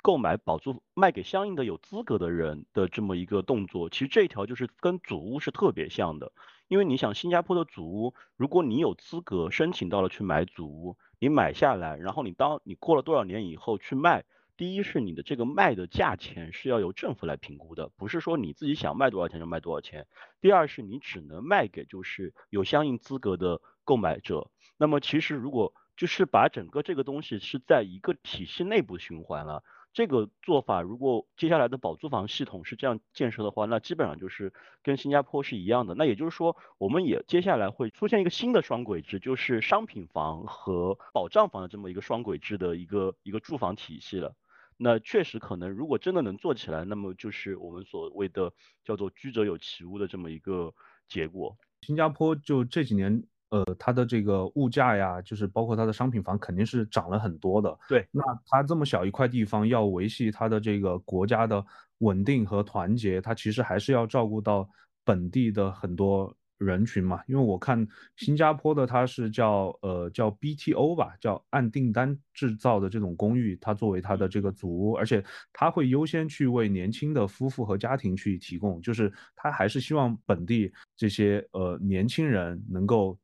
[0.00, 3.90] 购买保租、卖给相应的有资格的人的这么一个动作。
[3.90, 6.32] 其实这一条就是跟祖屋是特别像的，
[6.68, 14.24] 因为你想，新加坡的祖屋，如果你有资格申请到了去买祖屋，你买下来，然后你当你过了多少年以后去卖，
[14.56, 20.06] 第一是你的这个卖的价钱是要由政府来评估的，不是说你自己想卖多少钱就卖多少钱。
[20.40, 24.50] 第二是你只能卖给就是有相应资格的购买者。
[24.76, 29.62] 那么其实如果就是把整个这个东西是在一个体系内部循环了，
[29.96, 35.94] 这个做法如果接下来的保租房系统是这样建设的话，那基本上就是跟新加坡是一样的。
[35.94, 44.34] 那也就是说，我们也接下来会出现一个新的双轨制，就是商品房和保障房的这么一个双轨制的一个一个住房体系了。
[44.76, 48.52] 那确实可能，如果真的能做起来，那么就是我们所谓的
[48.84, 50.74] 叫做居者有其屋的这么一个
[51.08, 51.56] 结果。
[51.80, 53.24] 新加坡就这几年。
[53.64, 57.78] 呃，它的这个物价呀，就是包括它的商品房，肯定是涨了很多的。
[57.88, 61.64] 对，那它这么小一块地方，要维系它的这个国家的
[61.98, 64.68] 稳定和团结，它其实还是要照顾到
[65.04, 66.34] 本地的很多。
[66.58, 83.18] 人群嘛，因为我看新加坡的它是叫呃叫 BTO 吧，叫按订单制造的这种公寓，它作为它的这个组屋，而且它会优先去为年轻的夫妇和家庭去提供，就是它还是希望本地这些呃年轻人能够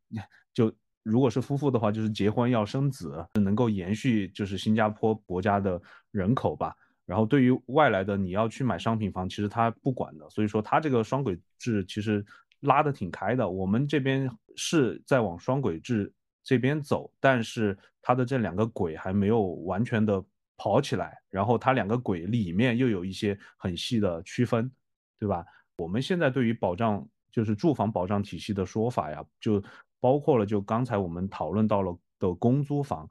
[0.52, 5.80] 就如果是夫妇的话，就是结婚要生子，能够延续就是新加坡国家的
[6.10, 6.74] 人口吧。
[7.06, 12.24] 然后对于外来的你要去买商品房，其实他不管的，所以说它这个双轨制其实。
[12.62, 16.12] 拉得挺开的，我们这边是在往双轨制
[16.44, 20.24] 这边走，但是它的这两个轨还没有完全的
[20.56, 24.70] 跑起来，然后它两个轨里面又有一些很细的区分，
[25.18, 25.44] 对吧？
[25.76, 29.60] 我们现在对于保障就是住房保障体系的说法呀，就
[29.98, 33.08] 包括了就刚才我们讨论到了的公租房、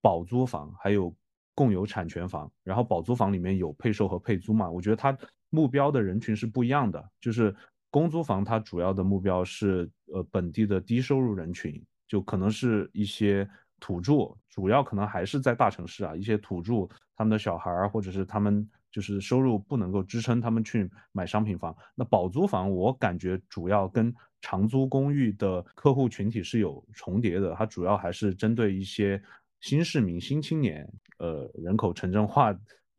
[0.00, 1.14] 保租房，还有
[1.54, 5.14] 共有产权房，然后保租房里面有配售和配租嘛，我觉得它
[5.50, 7.54] 目标的人群是不一样的，就是。
[7.90, 21.76] 公租房它主要的目标是呃本地的低收入人群，就可能是一些土著，主要可能还是在大城市啊，一些土著他们的小孩儿，或者是他们就是收入不能够支撑他们去买商品房。
[21.96, 29.20] 那保租房，我感觉主要跟长租公寓的客户群体是有重叠的，它主要还是针对一些
[29.60, 32.56] 新市民、新青年，呃，人口城镇化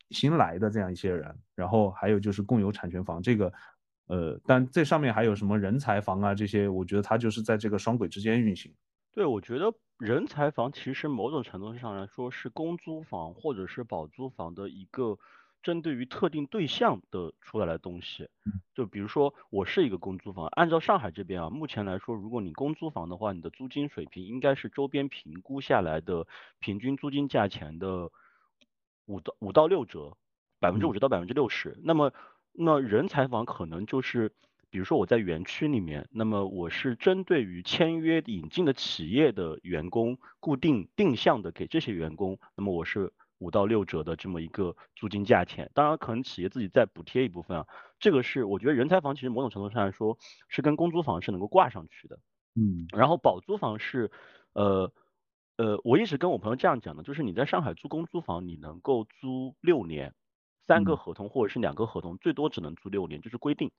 [0.10, 1.34] 新来的这样一些人。
[1.56, 3.54] 然后还有就是共有产权房这个。
[4.08, 6.36] 呃，但这上面还有什么人才房啊？
[6.36, 8.72] 这些我觉得它就是在这个双轨之间运行。
[9.12, 15.18] 对，我觉得人才房其实某种程度上来说是公租房或者是保租房的一个
[15.66, 18.30] 针对于特定对象的出来的东西。
[18.76, 26.28] 就比如说我是一个公租房，按照上海这边啊，目前来说，如果你公租房的话，你的租金水平应该是周边评估下来的
[26.60, 28.12] 平均租金价钱的
[29.08, 30.16] 五到五到六折，
[30.60, 31.76] 百分之五十到百分之六十。
[31.84, 32.14] 那么
[32.52, 34.32] 那人才房可能就是，
[34.70, 45.70] 比如说我在园区里面，那么我是针对于签约引进的企业的员工，固定定向的给这些员工，那么我是五到六折的这么一个租金价钱。
[45.74, 47.68] 当然，可能企业自己再补贴一部分啊。
[48.00, 50.18] 这个是我觉得人才房其实某种程度上来说
[50.50, 52.20] 是跟公租房是能够挂上去的。
[52.56, 52.88] 嗯。
[52.96, 54.12] 然后保租房是，
[54.54, 54.92] 呃
[55.58, 60.14] 呃，我一直跟我朋友这样讲的，就是你在上海租公租房，你能够租六年。
[60.68, 63.72] 三个合同或者是两个合同，最多只能租六年，就是规定。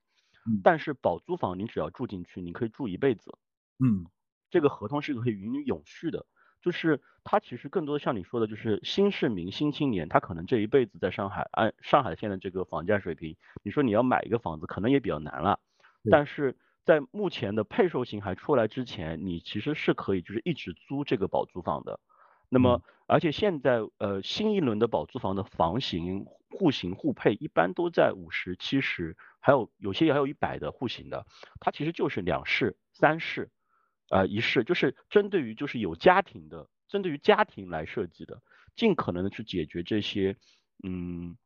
[0.63, 3.37] 但是保租房你只要住进去，你可以住一辈子。
[3.85, 4.07] 嗯，
[4.51, 6.25] 这个合同是可以允永续的，
[6.61, 15.61] 就是他其实更多的像你说的，就是新市民、新青年，他可能这一辈子在上海，按上海现在这个房价水平，你说你要买一个房子，可能也比较难了。
[16.11, 22.01] 但是在目前的配售型还出来之前，你其实是可以就是一直租这个保租房的。
[22.49, 26.27] 那么，而且现在呃新一轮的保租房的房型。
[26.49, 31.27] 户型互配一般都在五十、七十，还有有些还有一百的户型的，
[31.61, 33.51] 它其实就是两室、三室，
[34.11, 38.43] 呃仪式，就是针对于就是有家庭的，针对于家庭来设计的，
[38.75, 40.37] 尽可能的去解决这些，
[40.83, 41.37] 嗯，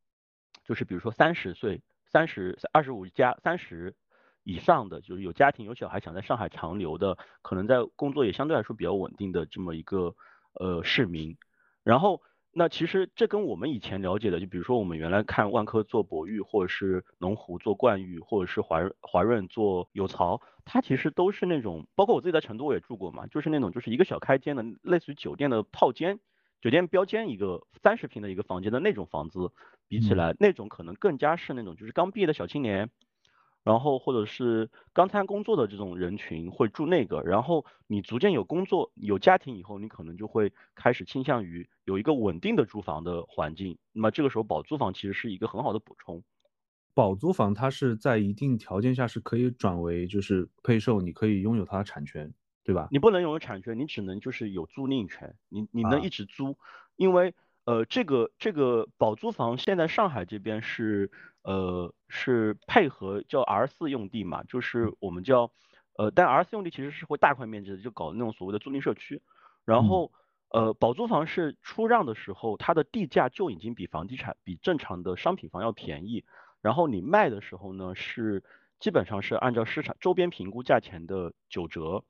[0.64, 3.94] 就是比如说三十岁、三十二十五加三十
[4.42, 10.14] 以上的，就是有家庭有小孩想在上海长留的，可能在工作也相对来说比较稳定的这么一个
[10.54, 11.36] 呃市民，
[11.84, 12.22] 然后。
[12.52, 26.18] 那其实这跟我们以前了解的，就比如说我们原来看万科做博裕，或者是龙湖做冠裕，或者是华华润做有巢，它其实都是那种，包括我自己在成都我也住过嘛，就是那种就是一个小开间的，类似于酒店的套间，
[26.60, 29.52] 酒店标间一个三十平的一个房间的那种房子，
[29.86, 32.90] 比起来那种可能更加是那种就是刚毕业的小青年。
[33.62, 43.76] 然后或者是刚参加工作的这种人群会住那个，然后你逐渐有工作有家庭以后，你可能就会开始倾向于有一个稳定的住房的环境。
[43.92, 46.22] 那么这个时候保租房其实是一个很好的补充。
[46.94, 52.32] 保租房它是在一定条件下是可以转为就是配售，你可以拥有它的产权，
[52.64, 52.88] 对吧？
[52.90, 56.56] 你不能拥有产权，你只能就是有租赁权，你你能一直租，
[56.96, 57.34] 因为
[57.66, 61.10] 呃这个这个保租房现在上海这边是。
[61.42, 65.50] 呃，是配合叫 R 四用地嘛，就是我们叫，
[65.96, 69.22] 呃，但 R 四用地其实是会大块面积的，就搞那种所谓的租赁社区。
[69.64, 70.12] 然后，
[70.48, 76.24] 呃，保租房是出让的时候，它的地价就已经比房地产比正常的商品房要便宜。
[76.60, 78.42] 然后你卖的时候呢，是
[78.80, 82.04] 基本上是按照市场周边评估价钱的九折，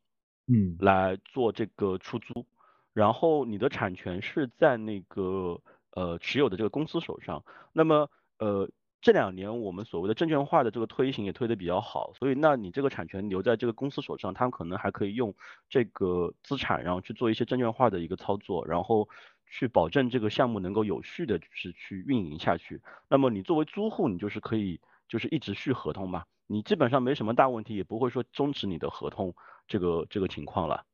[0.47, 2.47] 嗯，来做这个出租。
[2.95, 5.61] 然后你的产权是在那个
[5.93, 7.45] 呃持有的这个公司手上。
[7.73, 8.69] 那么，呃。
[9.03, 15.35] 这两年我们所谓的证券化的这个推行也推得比较好，所以那你这个产权留在这个公司手上，他们可能还可以用
[15.69, 19.09] 这个资产，然后去做一些证券化的一个操作，然后
[19.47, 22.83] 去保证这个项目能够有序的，就是去运营下去。
[23.09, 29.35] 那么你作为租户，你就是可以就是一直续合同嘛，你基本上没什么大问题，也不会说终止你的合同
[29.67, 30.85] 这个这个情况了。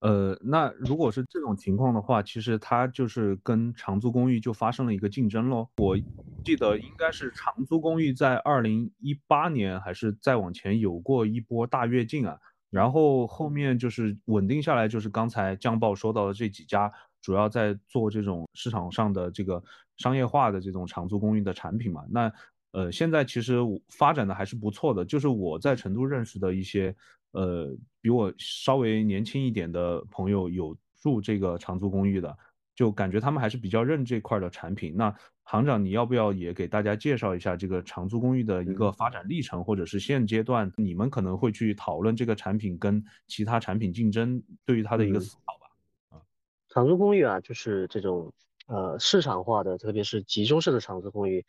[0.00, 5.68] 呃，那如果是这种情况的话，其实它就是跟长租公寓就发生了一个竞争喽。
[5.78, 5.98] 我
[6.44, 12.38] 记得应该是长租公寓在二零一八年还是再往前有过一波大跃进啊，
[12.70, 19.60] 然后后面就是稳定下来，就是刚才江报说到的这几家，主要在做这种市场上的这个
[19.96, 22.04] 商业化的这种长租公寓的产品嘛。
[22.08, 22.32] 那
[22.70, 23.56] 呃，现在其实
[23.88, 26.94] 发展的还是不错的，就是我在成都认识的一些。
[27.38, 32.36] 呃，比我稍微年轻一点的朋友有住这个长租公寓的，
[32.74, 34.96] 就感觉他们还是比较认这块的产品。
[34.96, 46.16] 那行长，你要不要也给大家介绍一下这个长租公寓的一个发展历程，或者是现阶段你们可能会去讨论这个产品跟其他产品竞争对于它的一个思考吧？
[46.16, 46.20] 啊，
[46.68, 48.32] 长租公寓啊，就是这种
[48.66, 51.46] 呃市场化的，特别是集中式的长租公寓，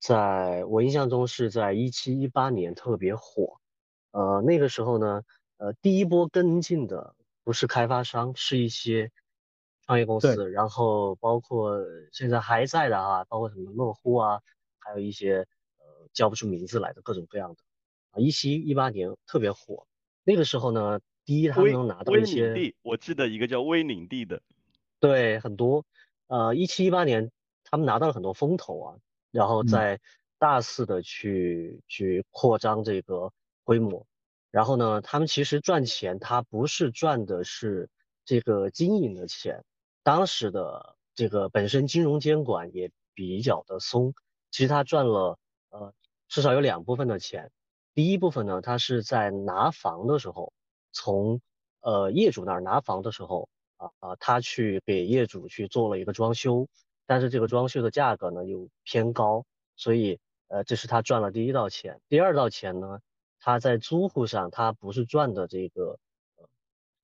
[0.00, 3.60] 在我印象中是在一七一八年特别火。
[4.18, 5.22] 呃，那个时候呢，
[5.58, 9.12] 呃，第一波跟进的不是开发商，是一些
[9.86, 11.78] 创业公司，然后包括
[12.10, 14.42] 现在还在的啊，包括什么乐乎啊，
[14.80, 15.46] 还有一些
[15.78, 17.60] 呃叫不出名字来的各种各样的。
[18.10, 19.86] 啊，一七一八年特别火，
[20.24, 24.42] 那个时候呢，第一他们能拿到一些，地我记得一个叫威领地的，
[24.98, 25.84] 对，很多，
[26.26, 27.30] 呃，一七一八年
[27.62, 28.96] 他们拿到了很多风投啊，
[29.30, 30.00] 然后在
[30.40, 33.30] 大肆的去去扩张这个
[33.68, 34.06] 规模。
[34.50, 37.90] 然后呢，他们其实赚钱，他不是赚的是
[38.24, 39.62] 这个经营的钱。
[40.02, 44.14] 当时的这个本身金融监管也比较的松，
[44.50, 45.92] 其实他赚了呃
[46.28, 47.50] 至少有两部分的钱。
[47.94, 50.54] 第一部分呢，他是在拿房的时候，
[50.92, 51.42] 从
[51.82, 56.66] 呃业主那儿拿房的时候啊啊，他去给业主去做了一个装修，
[57.04, 59.44] 但是这个装修的价格呢又偏高，
[59.76, 62.00] 所以呃这是他赚了第一道钱。
[62.08, 63.00] 第二道钱呢？
[63.40, 65.98] 他在租户上，他不是赚的这个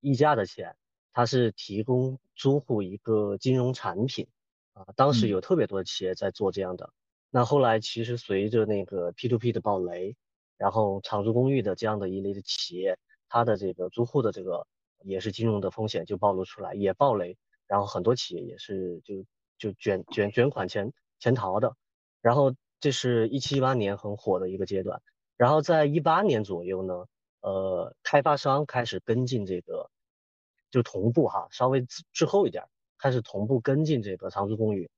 [0.00, 0.76] 溢价的钱，
[1.12, 4.28] 他是提供租户一个金融产品
[4.72, 4.86] 啊。
[4.96, 6.92] 当时有特别多的企业在做这样的。
[7.30, 10.16] 那后来其实随着那个 P2P 的暴雷，
[10.56, 14.66] 然后长租公寓的这样的一类的企业，它的这个租户的这个
[15.02, 19.24] 也是金融的风险就暴露出来，也暴雷，然后很多企业也是就
[19.58, 21.76] 就卷卷卷款潜潜逃的。
[22.20, 25.02] 然后这是一七一八年很火的一个阶段。
[25.36, 27.06] 然后在一八年左右呢，
[27.40, 29.90] 呃，开发商开始跟进这个，
[30.70, 32.64] 就同步哈，稍微滞后一点，
[32.98, 34.90] 开始同步跟进这个长租公寓。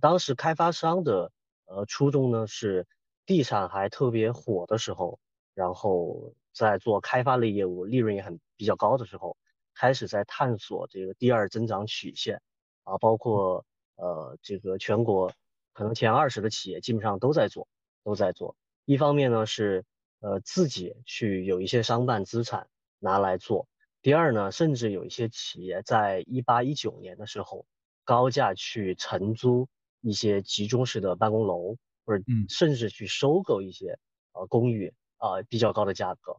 [0.00, 1.32] 当时开发商的
[1.64, 2.86] 呃初衷呢是
[3.24, 5.18] 地产还特别火的时候，
[5.54, 9.36] 然后在做开发类业务，利润也很比较高的时候，
[9.74, 12.42] 开始在探索这个第二增长曲线。
[12.84, 15.30] 啊，包括呃这个全国
[15.74, 17.68] 可能前二十的企业基本上都在做，
[18.02, 18.56] 都在做。
[18.88, 19.84] 一方面呢是，
[20.20, 23.68] 呃自己去有一些商办资产拿来做。
[24.00, 27.66] 第二呢，甚至有一些企业在一八一九年的时候，
[28.06, 29.68] 高价去承租
[30.00, 33.98] 一些集中式的办公楼，或者甚至去收购一些
[34.32, 36.38] 呃公寓啊比较高的价格。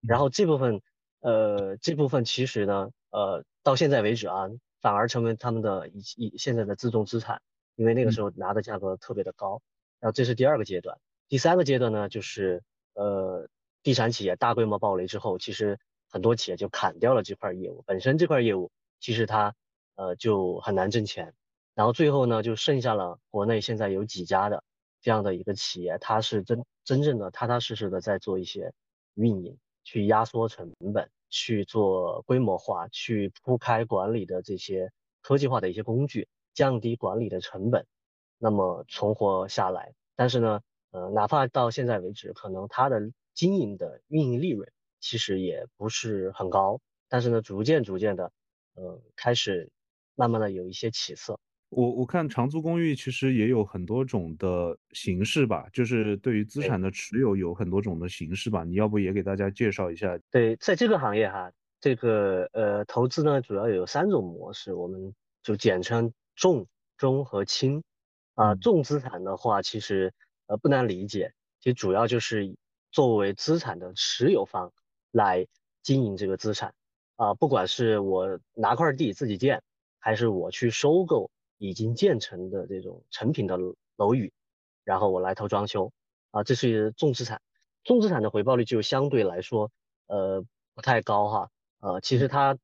[0.00, 0.80] 然后这部分，
[1.20, 4.48] 呃这部分其实呢，呃到现在为止啊，
[4.80, 7.42] 反而成为他们的一一现在的自重资产，
[7.74, 9.60] 因为那个时候拿的价格特别的高。
[9.98, 10.96] 然后这是第二个阶段。
[11.30, 12.60] 第三个阶段呢，就是
[12.94, 13.48] 呃，
[13.84, 19.54] 地产企业大规模暴雷之后，其实很多企业就砍掉了这块业务，本身这块业务其实它
[19.94, 21.32] 呃就很难挣钱，
[21.76, 24.64] 然后最后呢，就剩下了国内现在有几家的
[25.00, 28.72] 这样的一个企业，它是真真正的踏踏实实的在做一些
[29.14, 34.90] 运营，去压缩成本，去做规模化，去铺开管理的这些
[35.22, 37.86] 科技化的一些工具，降低管理的成本，
[38.36, 40.60] 那么存活下来，但是呢。
[40.92, 43.00] 呃，哪怕到现在为止，可能它的
[43.34, 44.68] 经营的运营利润
[45.00, 48.32] 其实也不是很高，但是呢，逐渐逐渐的，
[48.74, 49.70] 呃，开始
[50.16, 51.38] 慢慢的有一些起色。
[51.68, 60.18] 我我看长租公寓其实也有很多种的形式吧，就是对于资产的持有有很多种的形式吧，你要不也给大家介绍一下？
[60.32, 67.84] 对，在这个行业哈，这个呃投资呢主要有三种模式，我们就简称重、中和轻。
[68.34, 70.12] 啊，重资产的话，其实。
[70.50, 72.56] 呃，不难理解，其实主要就是
[72.90, 74.72] 作为资产的持有方
[75.12, 75.46] 来
[75.80, 76.74] 经营这个资产。
[77.14, 79.62] 啊，不管是我拿块地自己建，
[80.00, 83.56] 还是我去收购已经建成的这种成品的
[83.94, 84.32] 楼宇，
[84.82, 85.92] 然后我来投装修。
[86.32, 87.40] 啊，这是重资产。
[87.84, 89.70] 重资产的回报率就相对来说
[90.08, 92.58] 呃不太高哈，呃，其实它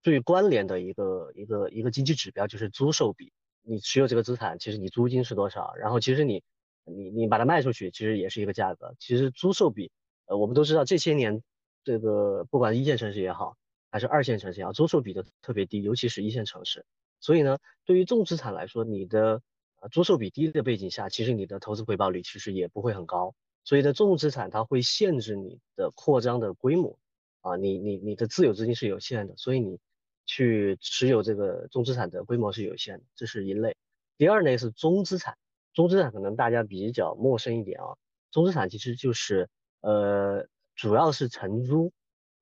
[0.00, 6.44] 最关联的一个一个一个经济指标就是租售比，你持有这个资产，其实你租金是多少，然后其实你。
[6.84, 8.94] 你你把它卖出去，其实也是一个价格。
[8.98, 9.90] 其实租售比，
[10.26, 11.42] 呃，我们都知道这些年，
[11.84, 13.56] 这个不管一线城市也好，
[13.90, 16.84] 还是二线城市也好，租售比都特别低，尤其是一线城市。
[17.20, 19.40] 所以呢，对于重资产来说，你的
[19.80, 23.34] 呃租售比低的背景下，其实你的投资回报率其实也不会很高。
[23.64, 26.98] 所以呢，重资产它会限制你的扩张的规模，
[27.42, 29.78] 啊，你你你的自有资金是有限的，所以你
[30.26, 33.76] 去持有这个重资产的规模是有限的，这是一类。
[34.18, 35.36] 第二类是中资产。
[35.74, 37.96] 中资产可能大家比较陌生一点啊，
[38.30, 39.48] 中资产其实就是
[39.80, 41.92] 呃，主要是承租，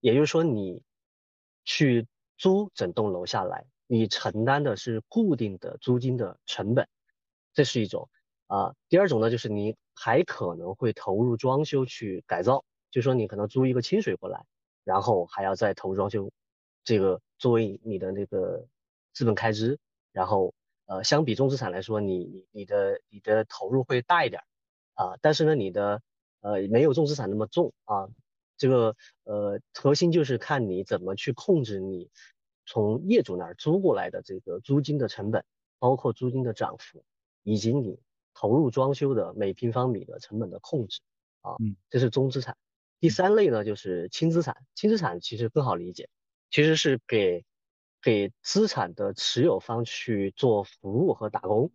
[0.00, 0.82] 也就是说你
[1.64, 6.88] 去租整栋楼下来，你承担的是固定的租金的成本，
[7.52, 8.08] 这是一种
[8.48, 8.74] 啊。
[8.88, 14.44] 第二种呢，就是你还可能会投入装修去改造，就说你可能租一个清水过来，
[14.82, 16.32] 然后还要再投入装修，
[16.82, 18.66] 这个作为你的那个
[19.12, 19.78] 资本开支，
[20.12, 20.52] 然后。
[20.90, 24.42] 呃，相比重资产来说，你你你的你的投入会大一点
[24.94, 26.02] 啊，但是呢，你的
[26.40, 28.08] 呃没有重资产那么重啊。
[28.56, 32.10] 这个呃核心就是看你怎么去控制你
[32.66, 35.44] 从业主那儿租过来的这个租金的成本，
[35.78, 37.04] 包括租金的涨幅，
[37.44, 38.00] 以及你
[38.34, 41.00] 投入装修的每平方米的成本的控制
[41.40, 41.54] 啊，
[41.88, 42.56] 这是中资产。
[42.98, 46.10] 第三类呢就是轻资产，轻资产其实更好理解，
[46.50, 47.44] 其实是给
[48.02, 51.70] 给资产的持有方去做服务和打工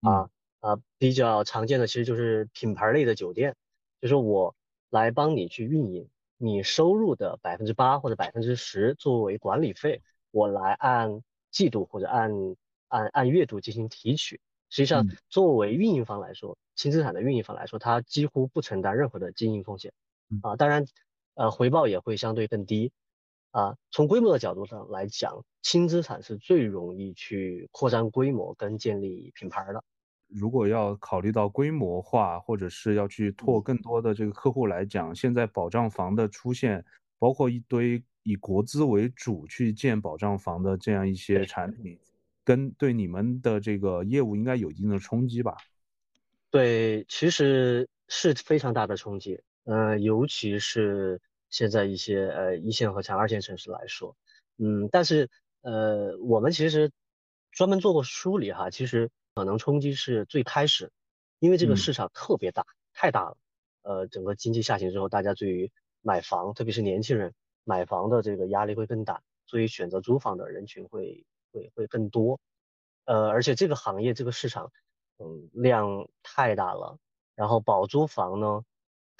[0.00, 3.56] 啊啊，比较常见的其实就是品牌类的酒店，
[4.00, 4.54] 就是我
[4.90, 6.08] 来帮你去运营。
[6.42, 10.00] 你收入的百分之八或者百分之十作为管理费，
[10.30, 12.30] 我来按季度或者按
[12.88, 14.40] 按按月度进行提取。
[14.70, 19.92] 实际上，作为运营方来说，轻资产的运营方来说，它几乎不承担任何的经营风险
[20.40, 20.56] 啊。
[20.56, 20.86] 当然，
[21.34, 22.90] 呃，回报也会相对更低
[23.50, 23.76] 啊。
[23.90, 29.82] 从规模的角度上来讲，轻资产是最容易去扩张规模跟建立品牌的。
[30.28, 36.84] 如果要考虑到规模化，或者是要去拓更多的这个客户来讲，现在保障房的出现，
[37.18, 41.98] 包括一堆以国资为主去建保障房的这样一些产品，
[42.44, 45.56] 跟对你们的这个业务应该有一定的冲击吧？
[46.48, 49.40] 对，其实是非常大的冲击。
[49.64, 51.20] 嗯，尤其是
[51.50, 54.16] 现在一些呃一线和强二线城市来说，
[54.56, 55.28] 嗯，但是
[55.60, 56.90] 呃我们其实
[57.50, 59.10] 专门做过梳理哈，其实。
[59.32, 60.90] 可能冲击是最开始，
[61.38, 63.38] 因为这个市场特别大，太大了。
[63.82, 65.70] 呃，整个经济下行之后，大家对于
[66.02, 67.32] 买房，特别是年轻人
[67.62, 72.40] 买房的这个压力会更大，所以选择租房的人群会会会更多。
[73.04, 74.72] 呃，而且这个行业这个市场，
[75.18, 76.98] 嗯，量太大了。
[77.36, 78.64] 然后保租房呢，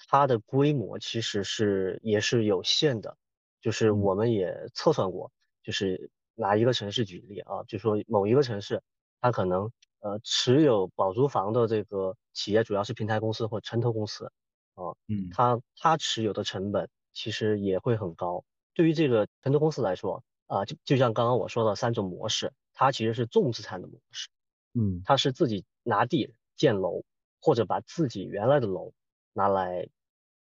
[0.09, 3.17] 它的规模其实是也是有限的，
[3.61, 5.31] 就是我们也测算过，
[5.63, 8.83] 就是拿一个城市举例啊，就说某一个城市，
[9.21, 9.71] 它可能。
[10.03, 14.25] 呃，持有保租房的这个企业主要是平台公司或城投公司，
[14.73, 18.43] 啊，嗯，它它持有的成本其实也会很高。
[18.73, 24.31] 对于这个城投公司来说，啊，就就像刚刚我说的三种模式，它其实是重资产的模式，
[24.73, 27.05] 嗯，它是自己拿地建楼，
[27.39, 28.95] 或者把自己原来的楼
[29.33, 29.89] 拿来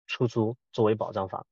[0.06, 1.46] 出租作为保障房，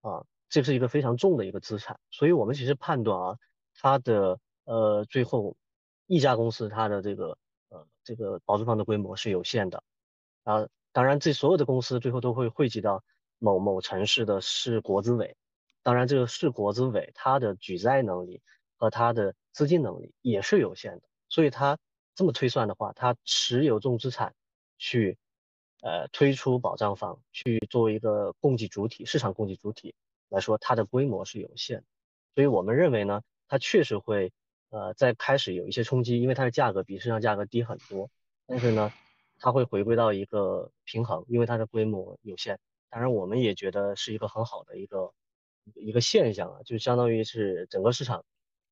[0.00, 1.98] 啊，这是一个非常重的一个资产。
[2.10, 3.38] 所以我们其实判断啊，
[3.74, 5.56] 它的呃最后
[6.06, 7.36] 一家公司它的这个。
[7.70, 9.82] 呃，这个保租房的规模是有限的，
[10.44, 13.04] 啊，当然这所有的公司最后都会汇集到
[13.38, 15.36] 某某城市的市国资委，
[15.82, 18.40] 当然这个市国资委它的举债能力
[18.78, 21.78] 和它的资金能力也是有限的，所以它
[22.14, 24.34] 这么推算的话，它持有重资产
[24.78, 25.18] 去
[25.82, 29.94] 呃推出保障房，去作为一个供给主体、市场供给主体
[30.28, 31.84] 来说，它的规模是有限，
[32.34, 34.32] 所以我们认为呢，它确实会。
[34.70, 38.10] 呃，在开始有一些冲击，因为它的价格比市场价格低很多，
[38.46, 38.92] 但是呢，
[39.38, 42.60] 它会回归到一个平衡，因为它的规模有限。
[42.90, 45.10] 当然，我们也觉得是一个很好的一个
[45.74, 48.22] 一个现象啊，就相当于是整个市场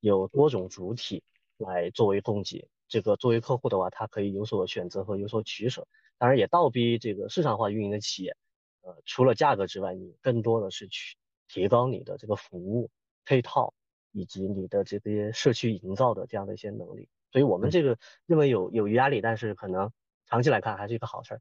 [0.01, 1.23] 有多种主体
[1.57, 5.89] 来作为供给，这个作为客户的话，他可以有所选择和有所取舍。
[6.19, 8.37] 当然，也倒逼这个市场化运营的企业，
[8.83, 11.17] 呃，除了价格之外，你更多的是去
[11.49, 12.91] 提高你的这个服务
[13.25, 13.75] 配套。
[14.12, 19.93] 以及你的这些社区营造的这样的一些能力，所以我们这个认为有有压力，但是可能
[20.25, 21.41] 长期来看还是一个好事儿。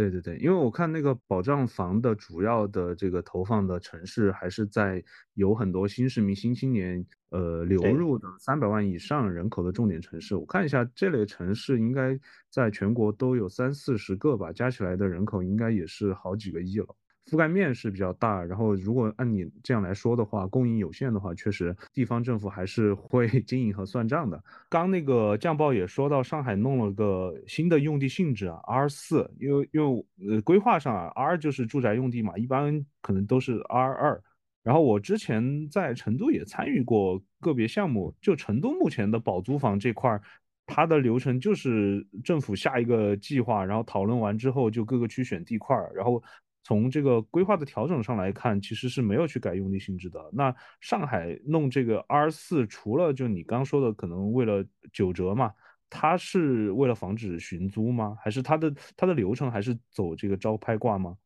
[0.00, 10.34] 对对对，因为我看那个保障房的主要的这个投放的城市，还是在有很多新市民、新青年呃流入的三百万以上人口的重点城市。
[10.36, 16.96] 我看一下这类城市，应该在全国都有三四十个吧，加起来的人口应该也是好几个亿了。
[17.30, 24.42] 覆盖面是比较大，然后如果按你这样来说的话，供应有限的话，确实地方政府还是会 经营和算账的。
[24.68, 34.20] 刚那个降报也说到，上海弄了个新的用地性质啊，R 四，因为因为呃规划上啊，R 就是住宅用地嘛，一般可能都是 R 二。
[34.64, 40.20] 然后我之前在成都也参与过个别项目，就成都目前的保租房这块儿，
[40.66, 46.20] 它的流程就是政府下一个计划，然后讨论完之后就各个区选地块儿，然后。
[46.62, 50.30] 从这个规划的调整上来看，其实是没有去改用地性质的。
[50.32, 55.52] 那上海弄这个 R 四，除了就你刚说的，可能为了九折嘛，
[55.88, 58.16] 它是为了防止寻租吗？
[58.20, 61.16] 还是它的它的流程还是走这个招拍挂吗？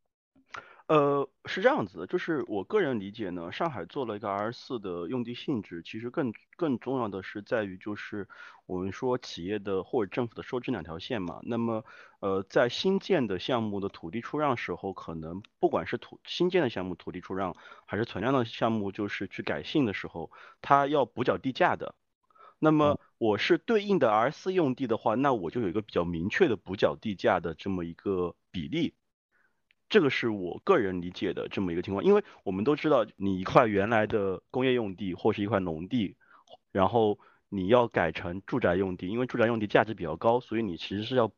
[0.89, 8.29] 呃，是这样子的，就是我个人理解呢，上海做了一个 R 四的用地性质，其实更更重要的是在于，就是
[8.67, 11.41] 我们说企业的或者政府的收支两条线嘛。
[11.45, 11.87] 那么，
[12.21, 17.57] 呃，在新建的项目的土地出让时候，可能不管是土新建的项目土地出让，
[17.87, 20.31] 还是存量的项目，就是去改性的时候，
[20.61, 21.95] 它要补缴地价的。
[22.59, 28.95] 那么我是对应的 R 四用地的话，那我就有一个比较明确的补缴地价的这么一个比例。
[29.89, 36.17] 这个是我个人理解的这么一个情况，因为我们都知道，你一块原来的工业用地或是一块农地，
[36.73, 37.19] 然后
[37.49, 41.31] 你要改成住宅用地，因为住宅用地价值比较高，所以你其实是要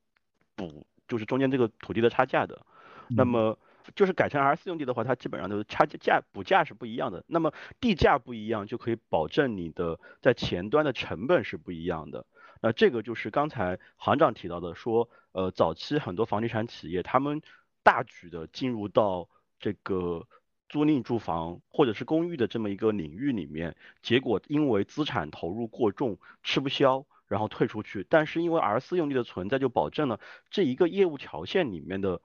[0.54, 2.64] 补，就是中间这个土地的差价的。
[3.08, 3.58] 那么
[3.94, 7.24] 就是改成 R 四用地的话，它基本上都是差价补价是不一样的。
[7.28, 12.26] 那么地价不一样，就可以保证你的在前端的成本是不一样的。
[12.62, 17.42] 那这个就是刚才行长提到的，说呃早期很多房地产企业他们
[17.86, 19.28] 大举的进入到
[19.60, 20.26] 这个
[20.68, 28.04] 租赁住房或者是公寓的这么一个领域里面，结果因为资产投入过重吃不消，然后退出去。
[28.10, 30.18] 但是因为 R 四用地的存在，就保证了
[30.50, 32.20] 这一个业务条线里面的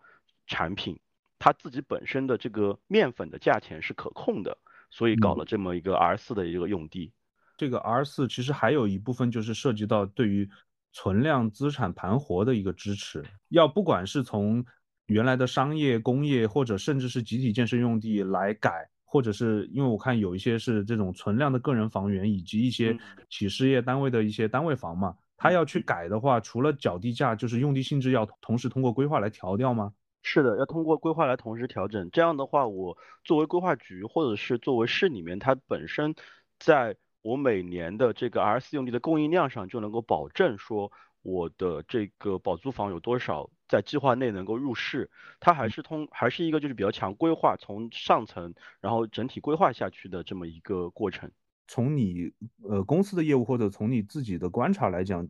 [0.47, 0.99] 产品。
[1.37, 4.57] 它自己本身的这个面粉的价钱是可控的，
[4.89, 7.11] 所以搞了这么一个 R 四的一个用地。
[7.55, 10.49] 这个 R 四其实还有一部分就是涉及到对于
[10.91, 13.23] 存量资产盘活的一个支持。
[13.49, 14.65] 要不管是从
[15.11, 22.97] 原来的商业、工业，或者甚至是集体建设用地来改，或者是因为我看有一些是这种存量的个人房源，以及一些
[23.29, 29.91] 企事业单位的一些单位房嘛，它要去改的话，除了缴地价，就是用地性质要同时通过规划来调掉吗？
[30.23, 32.09] 是的，要通过规划来同时调整。
[32.11, 36.15] 这样的话，我作为规划局或者是作为市里面，它本身
[36.57, 40.91] 在我每年的这个 R 四用地的供应量上，就能够保证说
[41.23, 45.09] 我的这个保租房有多少在计划内能够入市。
[45.39, 51.31] 它还是通还是一个就是比较强规划，从上层然后整体规划下去的这么一个过程。
[51.67, 52.31] 从你
[52.63, 55.25] 呃公司的业务或者从你自己的观察来讲，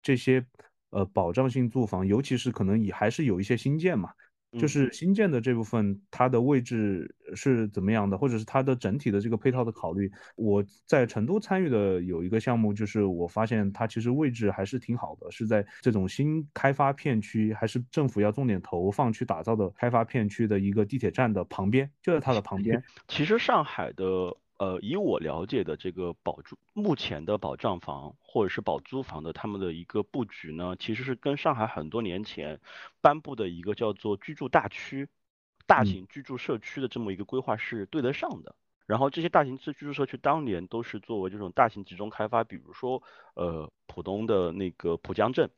[0.00, 0.46] 这些
[0.90, 4.10] 呃保障性住房，尤其是可能也还是有一些新建嘛。
[4.58, 10.10] 就是新建的这部分，它的位置是怎么样的，或者是它的整体的这个配套的考虑？
[10.36, 22.82] 我在成都参与的有一个项目，就是我发现它其实位置还是挺好的，是在这种新开发片区，还是政府要重点投放去打造的开发片区的一个地铁站的旁边，就在它的旁边。
[23.08, 24.36] 其实上海的。
[24.60, 32.60] 呃，以我了解的这个保住目前的保障房或者是保租房的他们的一个布局呢，其实是跟上海很多年前
[33.00, 35.08] 颁布的一个叫做居住大区、
[35.66, 38.54] 大型居住社区的这么一个规划是对得上的。
[38.84, 43.02] 然后这些大型居居住社区当年都是作为这种大型集中开发，比如说
[43.36, 45.48] 呃浦东的那个浦江镇，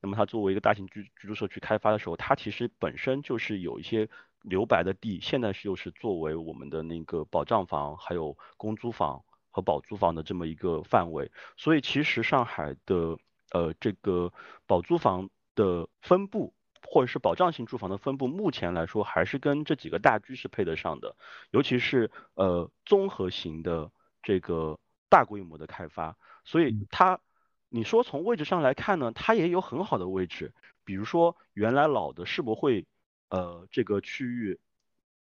[0.00, 4.08] 那么它作为一个大型居居住社区开发的时候，它其实本身就是有一些。
[4.42, 13.16] 留白的地，现在是又是作为我们的那个保障房、还有公租房和保租房的这么一个范围，所以其实上海的
[13.52, 14.32] 呃这个
[14.66, 16.52] 保租房的分布，
[16.88, 21.14] 或者是保障性住房的分布，目前来说还是跟这几个大区是配得上的，
[21.50, 23.90] 尤其是呃综合型的
[24.22, 24.78] 这个
[25.08, 27.20] 大规模的开发，所以它
[27.68, 30.52] 你说从位置上来看呢，它也有很好的位置，
[30.84, 32.86] 比如说原来老的世博会。
[33.32, 34.60] 呃，这个区域，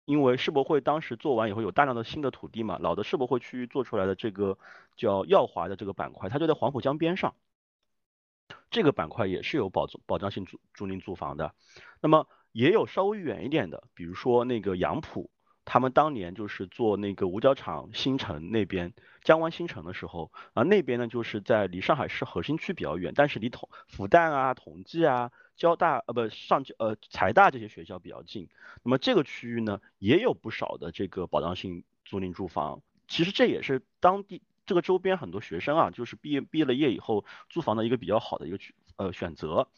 [0.05, 4.59] 因为世博会当时做完以后有大量的新的土地嘛，老的世博会区域做出来的这个
[4.97, 7.37] 叫耀华的这个板块，它就在黄浦江边上，
[8.69, 11.55] 这个板块也是有保保障性租租赁住房的。
[12.01, 15.31] 那么也有稍微远一点的，比如说那个杨浦，
[15.65, 18.93] 他们当年就是做那个五角场新城那边
[19.23, 25.31] 江湾新城的时候，啊那边呢就是在离上海市核心区比较远，但是离同复旦啊、同济啊。
[25.57, 28.49] 交大呃不上呃财大这些学校比较近，
[28.83, 39.69] 那么这个区域呢也有不少的这个保障性租赁住房，其实这也是当地这个周边很多学生啊，就是毕业毕业了业以后租房的一个比较好的一个选呃选择，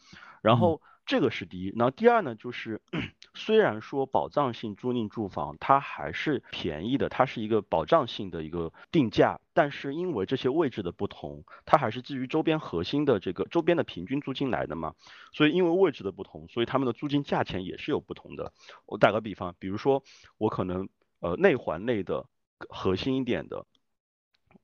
[0.41, 0.81] 然后。
[1.07, 2.81] 这个是第一，然后第二呢，就是
[3.33, 14.95] 虽然说保障性租赁住房它还是便宜的，它是一个保障性的一个定价，但是因为这些位置的不同，它还是基于周边核心的这个周边的平均租金来的嘛，
[15.31, 18.51] 所以因为位置的不同，所以他们的租金价钱也是有不同的。
[18.85, 20.03] 我打个比方，比如说
[20.37, 20.89] 我可能
[21.21, 22.25] 呃内环内的
[22.67, 23.65] 核心一点的，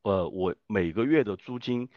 [0.02, 1.90] 呃我每个月的租金。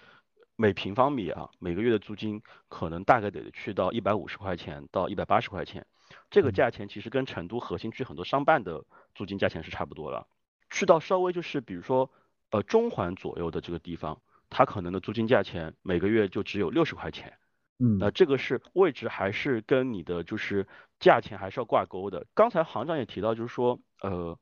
[0.59, 5.87] 每平方米啊，每个月的租金可能大概得去到一百五十块钱到一百八十块钱，
[6.31, 8.83] 这个价钱其实跟成都核心区很多商办的
[9.15, 10.27] 租金价钱是差不多了。
[10.71, 12.11] 去到稍微就是比如说
[12.51, 17.35] 呃中环左右的这个地方，它可能的租金价钱每个月就只有六十块钱。
[17.79, 20.67] 嗯，那这个是位置还是跟你的就是
[20.99, 22.27] 价钱还是要挂钩的。
[22.33, 24.39] 刚才行长也提到，就是说呃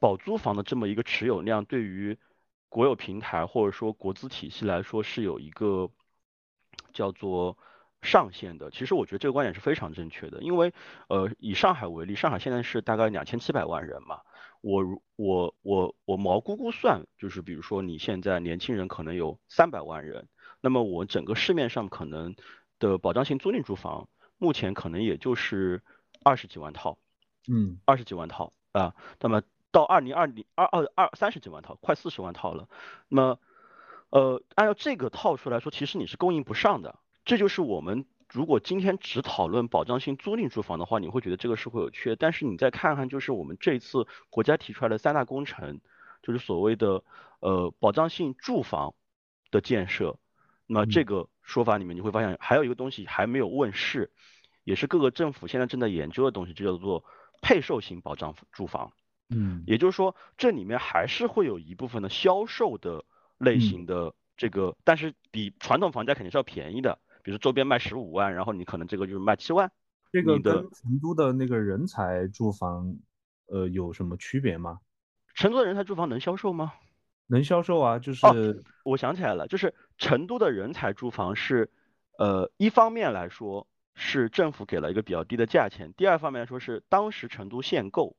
[0.00, 2.18] 保租房的这么一个持有量对于。
[2.68, 5.90] 国有平台或者说国资体系来说是有一个
[6.92, 7.56] 叫做
[8.02, 8.70] 上限的。
[8.70, 10.74] 其实我觉得这个观点是非常正确的，因为
[11.08, 14.20] 呃以上海为例，上海现在是大概两千七百万人嘛。
[14.60, 14.84] 我
[15.16, 20.28] 我我我毛估估算，就是比如说你现在年轻人可能有三百万人，
[20.60, 22.36] 那么我整个市面上可能
[22.78, 25.82] 的保障性租赁住房，目前可能也就是
[26.22, 26.98] 二十几万套，
[27.48, 29.42] 嗯，二十几万套啊，那么。
[29.70, 32.68] 到二零二零二二二三十几万套，快四十万套了。
[33.08, 33.38] 那么
[34.10, 36.98] 呃，按照这个套数来说，其实你是供应不上的。
[37.24, 42.16] 这就是我们如果今天只讨论保障性租赁住房的话，你会觉得这个是会有缺。
[42.16, 45.80] 但是你再看看，就是我们这次国家提出来的三大工程，
[46.22, 47.04] 就是所谓的
[47.40, 48.94] 呃保障性住房
[49.50, 50.18] 的建设。
[50.66, 54.10] 那这个说法里面，你会发现还有一个东西还没有问世，
[54.64, 57.04] 也是各个政府现在正在研究的东西，就叫做
[57.42, 58.92] 配售型保障住房。
[59.30, 63.04] 嗯，也就是说，这里面还是会有一部分的销售的
[63.38, 66.98] 类型的这个，但是比传统房价肯定是要便宜的。
[67.22, 69.70] 比如周边卖十五万，然后你可能这个就是卖七万。
[70.10, 72.96] 这个跟成都的那个人才住房，
[73.46, 74.78] 呃，有什么区别吗？
[75.34, 76.72] 成都的人才住房能销售吗？
[77.26, 81.70] 能销售啊，就是我想起来了，就是成都的人才住房是，
[82.18, 88.16] 呃，一方面来说是政府给了一个比较低的价钱，第二方面来说是当时成都限购。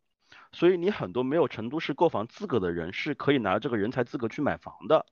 [0.52, 5.06] 所以你很多没有成都市购房资格的人是可以拿这个人才资格去买房的，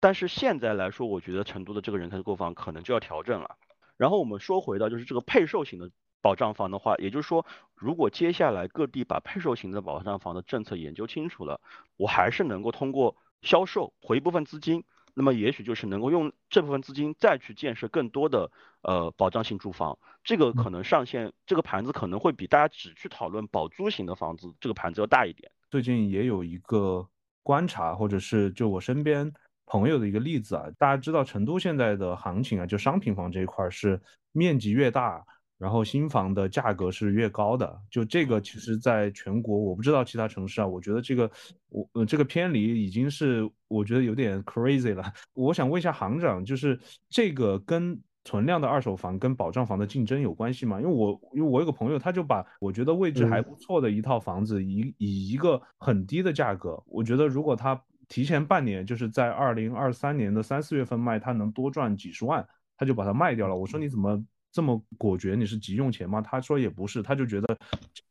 [0.00, 3.56] 但是现在来说，我觉得成都的这个人才购房可能就要调整了。
[3.96, 11.60] 然后我们说回到就是这个配售型的保障房的话，也就是说，如果接下来各地把配售型的保障房的政策研究清楚了，
[11.96, 14.84] 我还是能够通过销售回一部分资金。
[15.14, 18.50] 那么也许就是能够用这部分资金再去建设更多的
[18.82, 25.50] 呃保障性住房，这个可能上限，这个盘子可能会比大家只去讨论保租型的房子这个盘子要大一点。
[25.70, 27.08] 最近也有一个
[27.42, 29.32] 观察，或者是就我身边
[29.66, 34.00] 朋友的一个例子啊，大家知道成都现在的行情啊，就商品房这一块是
[34.32, 35.24] 面积越大。
[35.56, 41.30] 然后新房的价格是越高的，就这个其实在全国我不知道其他城市啊，我觉得这个
[41.68, 45.02] 我呃这个偏离已经是我觉得有点 crazy 了。
[45.32, 46.78] 我想问一下行长，就是
[47.08, 50.80] 这个跟存量的二手房跟保障房的竞争有关系吗？
[50.80, 62.46] 因为我因为我有个朋友，他就把我觉得位置还不错的一套房子以以一个很低的价格，我觉得如果他提前半年，就是在二零二三年的三四月份卖，他能多赚几十万，
[62.76, 63.56] 他就把它卖掉了。
[63.56, 64.22] 我说你怎么？
[64.54, 66.22] 这么果决，你是急用钱吗？
[66.22, 67.58] 他说也不是，他就觉得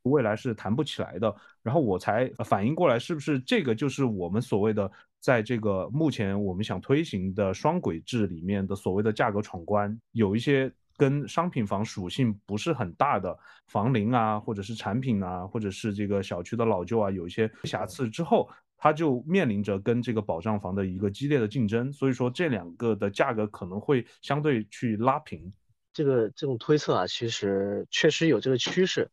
[0.01, 1.33] 未来是谈不起来的。
[1.61, 4.91] 然后我才反应过来，是不是这个就是我们所谓的
[5.21, 13.33] 在这个目前我们想推行的双轨制里面的所谓的价格闯关，有一些跟商品房属性不是很大的
[13.67, 21.89] 房龄啊，或者是产品啊，或者是这个小区的老旧啊，有一些瑕疵之后，它就面临着跟这个保障房的一个激烈的竞争。
[21.89, 25.49] 所以说这两个的价格可能会相对去拉平。
[25.93, 29.09] 这个这种推测啊，其实确实有这个趋势。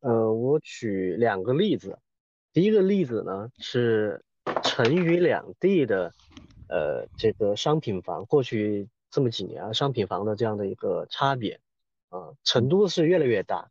[0.00, 1.98] 呃，我举两个例子。
[2.52, 4.24] 第一个例子呢是
[4.62, 6.12] 成渝两地的，
[6.68, 11.60] 呃，这个商品房过去这么几年啊，商品房的这样的一个差别
[12.08, 13.70] 啊，成都是越来越大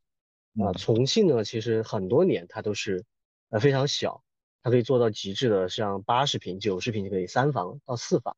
[0.59, 3.03] 啊，重庆呢其实很多年它都是
[3.49, 4.23] 呃非常小，
[4.63, 8.37] 它可以做到极致的，像八十平、九十平就可以三房到四房。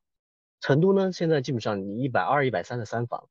[0.60, 3.28] 成都呢现在基本上你一百二、一百三的三房。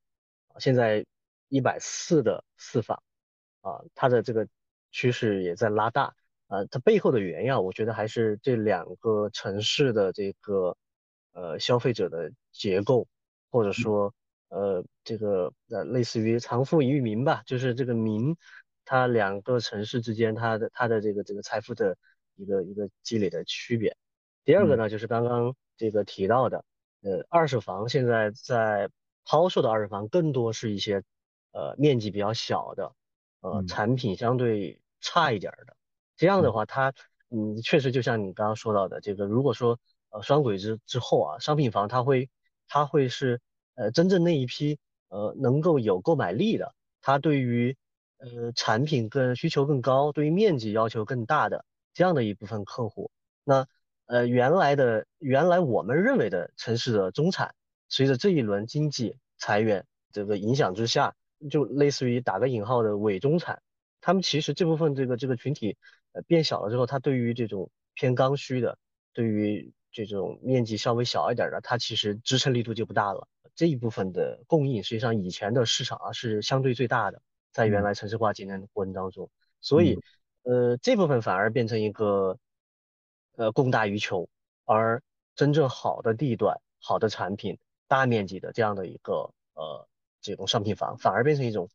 [0.59, 1.05] 现在
[1.49, 3.01] 一百四的四房，
[3.61, 4.47] 啊，它的这个
[4.91, 6.15] 趋势也在拉大，
[6.47, 10.77] 啊，它背后的原因，我觉得还是这两个城市的这个
[11.33, 13.07] 呃消费者的结构，
[13.51, 14.13] 或者说
[14.49, 18.35] 呃这个呃类似于藏富于民吧，就是这个民，
[18.85, 21.97] 它两个城市之间它的它的这个这个财富的
[22.35, 23.95] 一个一个积累的区别。
[24.43, 26.65] 第二个呢，就是刚刚这个提到的，
[27.01, 28.89] 呃，二手房现在在。
[29.25, 31.03] 抛售的二手房更多是一些，
[31.51, 32.93] 呃，面积比较小的，
[33.41, 35.75] 呃，产品相对差一点的。
[36.15, 36.93] 这样的话，它，
[37.29, 42.29] 嗯，确实就像你刚刚说到的，这个如果说，呃，双轨之之后啊，商品房它会，
[42.67, 43.41] 它会是，
[43.75, 44.77] 呃，真正那一批，
[45.09, 47.75] 呃，能够有购买力的，它对于，
[48.17, 53.09] 呃，产品更需求更高，对于面积要求更大的这样的一部分客户，
[53.43, 53.67] 那，
[54.05, 57.55] 呃，原来的原来我们认为的城市的中产。
[57.93, 61.13] 随着这一轮经济裁员这个影响之下，
[61.51, 63.61] 就类似于打个引号的伪中产，
[64.01, 65.77] 他们其实这部分这个这个群体
[66.13, 68.79] 呃变小了之后，他对于这种偏刚需的，
[69.13, 73.27] 对于这种面积稍微小一点的，它其实支撑力度就不大了。
[73.53, 77.21] 这一部分的供应，实际上以前的市场啊是相对最大的，
[77.51, 79.29] 在原来城市化竞争的过程当中，
[79.61, 79.99] 所以
[80.41, 82.39] 呃这部分反而变成一个
[83.35, 84.27] 呃供大于求，
[84.65, 85.03] 而
[85.35, 87.59] 真正好的地段、好的产品。
[87.93, 89.87] 大面积的这样的一个呃
[90.19, 91.69] 这种商品房，反而变成一种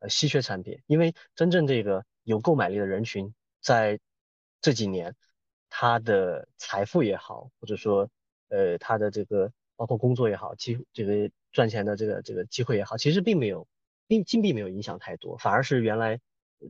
[0.00, 4.00] 呃稀缺产品，因为真正这个有购买力的人群，在
[4.60, 5.14] 这几年，
[5.68, 8.10] 他的财富也好，或者说
[8.48, 13.68] 呃他的这个包括工作也好，机这个赚钱的这个这个机会也好，其实并没有
[14.08, 16.18] 并金币没有影响太多，反而是原来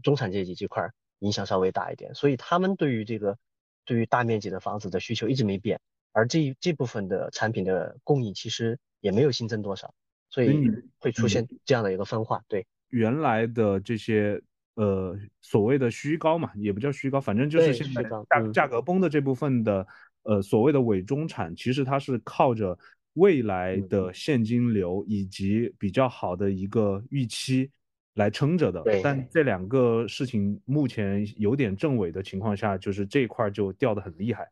[0.02, 0.90] 中产阶级这块
[1.20, 3.38] 影响稍微大一点，所以他们对于这个
[3.86, 5.80] 对于大面积的房子的需求一直没变。
[6.12, 9.92] 而这这部分的产品的供应其实也没有新增多少，
[10.28, 12.42] 所以会出现这样的一个分化。
[12.48, 14.40] 对，原来的这些
[14.74, 19.86] 呃所谓的虚高嘛，也不叫虚高，反正就是现在价价格崩的这部分的
[20.22, 22.78] 呃所谓的伪中产，其实它是靠着
[23.14, 27.70] 未来的现金流以及比较好的一个预期
[28.14, 28.82] 来撑着的。
[29.02, 34.48] 但这两个事情目前有点正伪的情况下，就是这一块就掉的很厉害。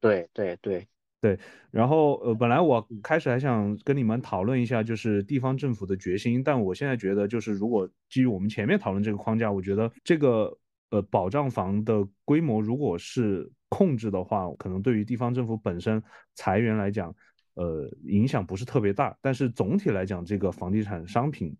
[0.00, 0.86] 对对对
[1.20, 1.36] 对，
[1.72, 10.56] 然后呃，本来我开始还想跟你们讨论一下，就是地方政府的决心，但我现在觉得，就是如果基于我们前面讨论这个框架，我觉得这个
[10.90, 16.00] 呃保障房的规模如果是控制的话，可能对于地方政府本身
[16.36, 17.12] 裁员来讲，
[17.54, 21.52] 呃影响不是特别大，但是总体来讲，这个房地产商品，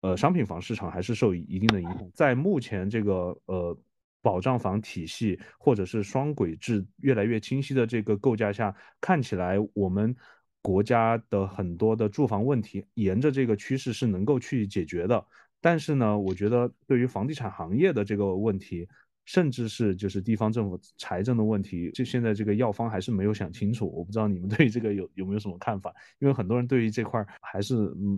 [0.00, 3.78] 呃商品房市场还是受一定的影响，在目前这个呃。
[4.22, 10.14] 保障房体系或者是双轨制越来越清晰的这个构架下，看起来我们
[10.62, 15.24] 国家的很多的住房问题沿着这个趋势是能够去解决的。
[15.60, 18.88] 但是呢，我觉得对于房地产行业的这个问题。
[19.32, 23.88] 甚至是就是地方政府财政的问题，就现在这个药方还是没有想清楚。
[23.94, 25.94] 我不知道你们 对这个有有没有什么看法？
[26.18, 27.76] 因为很多人对于这块还是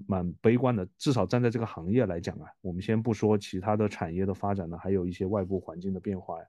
[0.09, 0.89] 蛮悲观的。
[0.97, 6.47] 至少站在这个行业来讲啊，我们先不说其他的产业的发展呢，还有一些外部环境的变化呀。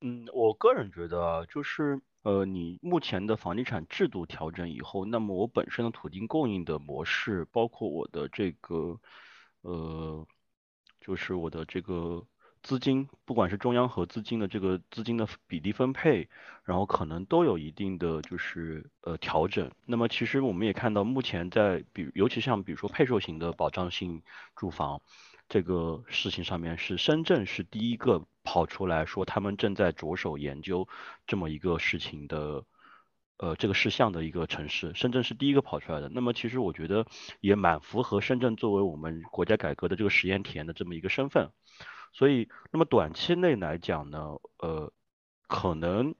[0.00, 8.98] 嗯，我个人觉得就是呃，你目前的房地产制度调整以后，那么我本身的土地供应的模式，包括我的这个
[9.60, 10.26] 呃，
[10.98, 12.26] 就是我的这个。
[12.64, 16.30] 资金，不管是中央和资金的这个资金的比例分配，
[16.64, 19.70] 然后可能都有一定的就是呃调整。
[19.84, 24.22] 那么其实我们也看到，目前在比尤其像比如说配售型的保障性
[24.56, 25.02] 住房
[25.46, 30.88] 这个事情上面，是深圳是第一个跑出来说他们正在着手研究
[31.26, 32.64] 这么一个事情的
[33.36, 34.90] 呃这个事项的一个城市。
[34.94, 36.08] 深圳是第一个跑出来的。
[36.08, 37.04] 那么其实我觉得
[37.42, 41.50] 也蛮符合深圳作为我们国家改革的这个实验田的这么一个身份。
[42.14, 44.90] 所以，那么短期内来讲呢，呃，
[45.46, 46.14] 可能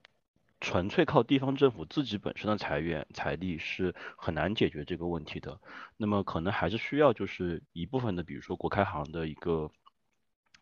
[0.61, 5.59] 纯粹靠地方政府自己本身的财源财力是很难解决这个问题的。
[5.97, 9.71] 那么，可能还是需要就是一部分的，比如说国开行的一个。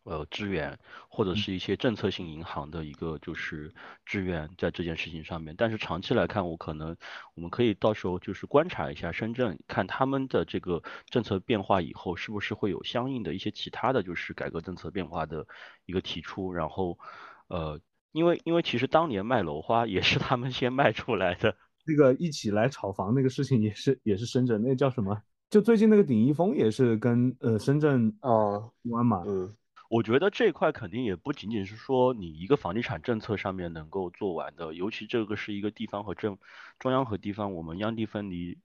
[0.04, 0.76] 呃，支援
[1.08, 3.72] 或者是一些政策性银行的一个就是
[4.04, 6.96] 支援在这件事情上面，但是长期来看，我可能
[7.34, 15.46] 我们可以到时候就是观察一下深圳，看他们的这个政策变化以后，是不是会有相应的一些其他的就是改革政策变化的
[15.86, 16.98] 一个提出，然后
[17.46, 17.80] 呃，
[18.10, 21.54] 因为因为其实当年卖楼花也是他们先卖出来的，
[21.86, 25.22] 那个一起来炒房那个事情也是也是深圳，那个叫什么？
[25.48, 29.54] 就最近那个鼎一峰也是跟呃深圳哦关嘛，嗯。
[29.92, 36.38] 我觉得这块肯定也不仅仅是说你一个房地产政策上面能够做完的，尤其这个是一个地方和政
[36.78, 38.58] 中央和地方，我们央地分离，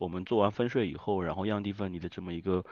[0.00, 2.64] 我们做完分税以后，然后央地分离的这么一个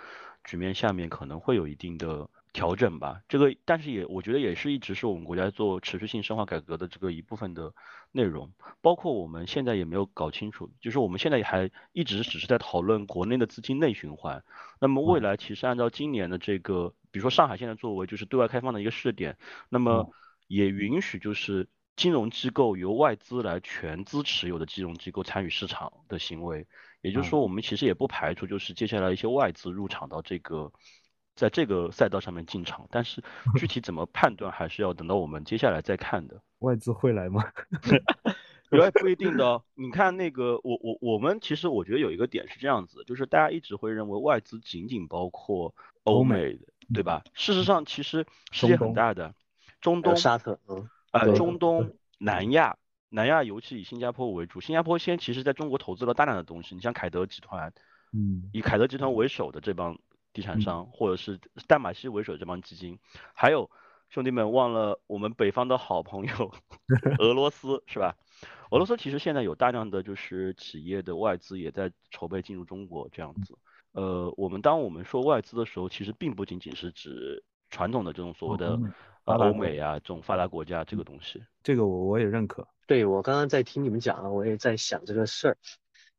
[0.44, 3.22] 局面下面，可能会有一定的调整吧。
[3.28, 7.74] 这个，但是也我觉得也是一直是我们国家做持续性深化改革的这个一部分的
[8.12, 14.42] 内容，包括我们现在也没有搞清楚，就是我们现在还一直只是在讨论国内的资金内循环，
[14.80, 16.94] 那么未来其实按照今年的这个。
[17.12, 19.36] 比如说上海现在作为就是对外开放的一个试点，
[19.68, 20.08] 那么
[20.46, 26.68] 也允许就是金融机构由外资来全资持有的金融机构参与市场的行为，
[27.02, 30.72] 也就是说我们其实也不排除就是接下来一些外资入场到这个
[31.34, 33.22] 在这个赛道上面进场，但是
[33.58, 36.40] 具体怎么判断还是要等到我们接下来再看的。
[36.58, 37.44] 外资会来吗？
[38.70, 39.62] 也不一定的。
[39.74, 45.74] 你看那个我我我们其实我觉得有一个点是这样子，就是大家一直会认为外资仅仅包括
[46.04, 46.66] 欧美的。
[46.92, 47.22] 对吧？
[47.34, 49.32] 事实上，其实世界很大的，
[49.80, 52.76] 中东、沙特，嗯，呃，中东、南亚，
[53.10, 54.60] 南亚尤其以新加坡为主。
[54.60, 57.72] 新加坡先其实在中国投资了大量的东西，你像凯德集团，
[58.12, 59.96] 嗯，以凯德集团为首的这帮
[60.32, 62.98] 地产商，或者是淡马锡为首的这帮基金，
[63.34, 63.70] 还有
[64.08, 66.52] 兄弟们忘了我们北方的好朋友
[67.18, 68.16] 俄罗斯是吧？
[68.70, 73.58] 俄罗斯其实现在有大量的就是企业的外资也在筹备进入中国这样子。
[73.92, 78.78] 呃，我们当我们说外资的时候，其实并不仅仅是指传统的这种所谓的
[79.24, 81.42] 欧美啊这种发达国家这个东西。
[81.64, 82.66] 这个我我也认可。
[82.86, 85.58] 对我刚刚在听你们讲啊，我也在想这个事儿，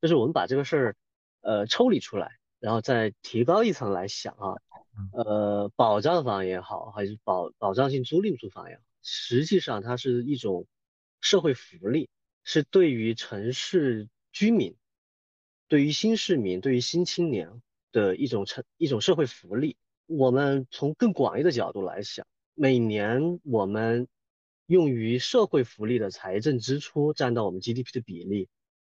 [0.02, 0.96] 就是我们把这个事儿
[1.42, 4.56] 呃抽离出来，然后再提高一层来想啊，
[5.12, 10.68] 呃，保障房也好，还是保保障性租赁住房也好，实际上它是一种
[11.20, 12.10] 社会福利，
[12.44, 14.78] 是对于城市居民。
[15.68, 19.78] 对于新市民，对于新青年的一种成一种社会福利。
[20.06, 24.08] 我们从更广义的角度来想，每年我们
[24.66, 28.50] 用于社会福利的财政支出占到我们 GDP 的比例，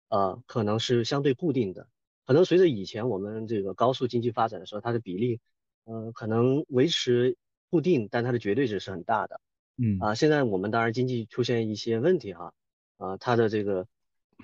[0.09, 1.89] 呃，可能是相对固定的。
[2.27, 5.39] 可能随着以前我们这个高速经济发展的时候，它的比例，
[5.85, 7.37] 呃，可能维持
[7.69, 9.39] 固定，但它的绝对值是很大的。
[9.77, 12.53] 嗯啊，现在我们当然经济出现一些问题哈，
[12.97, 13.87] 啊，它的这个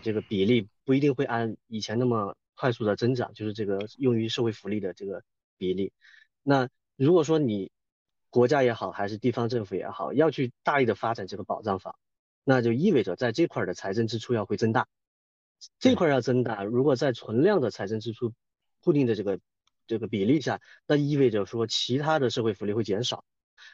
[0.01, 5.21] 这个比例不一定会按以前那么快速的增长，就是这个用于社会福利的这个
[5.57, 5.91] 比例。
[6.41, 7.69] 那如果说你
[8.29, 11.95] 国家也好，还是地方政府也好，要去大力的发展这个保障房，
[12.45, 14.87] 那就意味着在这块的财政支出要会增大。
[15.79, 18.33] 这块要增大，如果在存量的财政支出
[18.81, 19.39] 固定的这个
[19.87, 23.23] 这个比例下，那意味着说其他的社会福利会减少。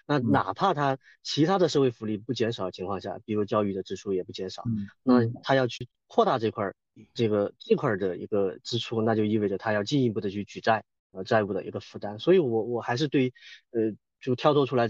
[0.06, 4.64] 那哪怕他其他的社会福利不减少的情况下，比如教育的支出也不减少，
[5.04, 6.74] 那他要去扩大这块
[7.14, 12.20] 这个这块的一个支出，那就意味着他要进一步的去举债，呃，债务的一个负担。
[12.20, 13.34] 所以，我我还是对，
[13.72, 14.88] 呃，就跳脱出来